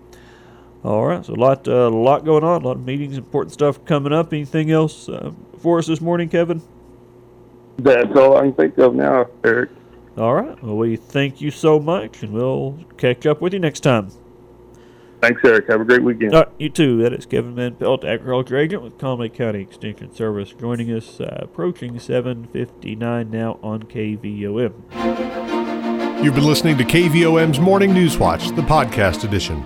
All 0.84 1.06
right, 1.06 1.24
so 1.24 1.32
a 1.32 1.36
lot 1.36 1.66
uh, 1.66 1.72
a 1.72 1.90
lot 1.90 2.24
going 2.24 2.44
on, 2.44 2.62
a 2.62 2.64
lot 2.64 2.76
of 2.76 2.84
meetings, 2.84 3.16
important 3.16 3.52
stuff 3.52 3.84
coming 3.84 4.12
up. 4.12 4.32
Anything 4.32 4.70
else 4.70 5.08
uh, 5.08 5.32
for 5.58 5.78
us 5.78 5.86
this 5.86 6.00
morning, 6.00 6.28
Kevin? 6.28 6.62
That's 7.78 8.16
all 8.16 8.36
I 8.36 8.42
can 8.42 8.54
think 8.54 8.78
of 8.78 8.94
now, 8.94 9.26
Eric. 9.42 9.70
All 10.16 10.34
right. 10.34 10.62
Well, 10.62 10.76
we 10.76 10.96
thank 10.96 11.40
you 11.40 11.50
so 11.50 11.80
much, 11.80 12.22
and 12.22 12.32
we'll 12.32 12.78
catch 12.96 13.26
up 13.26 13.40
with 13.40 13.52
you 13.52 13.58
next 13.58 13.80
time. 13.80 14.10
Thanks, 15.24 15.40
Eric. 15.42 15.68
Have 15.70 15.80
a 15.80 15.84
great 15.86 16.02
weekend. 16.02 16.34
All 16.34 16.42
right, 16.42 16.52
you 16.58 16.68
too. 16.68 16.98
That 17.02 17.14
is 17.14 17.24
Kevin 17.24 17.54
Van 17.54 17.76
Pelt, 17.76 18.04
agriculture 18.04 18.58
agent 18.58 18.82
with 18.82 18.98
Conway 18.98 19.30
County 19.30 19.62
Extension 19.62 20.12
Service, 20.12 20.52
joining 20.52 20.90
us 20.90 21.18
uh, 21.18 21.38
approaching 21.40 21.94
7:59 21.94 23.30
now 23.30 23.58
on 23.62 23.84
KVOM. 23.84 24.74
You've 26.22 26.34
been 26.34 26.44
listening 26.44 26.76
to 26.76 26.84
KVOM's 26.84 27.58
Morning 27.58 27.94
News 27.94 28.18
Watch, 28.18 28.48
the 28.48 28.60
podcast 28.60 29.24
edition. 29.24 29.64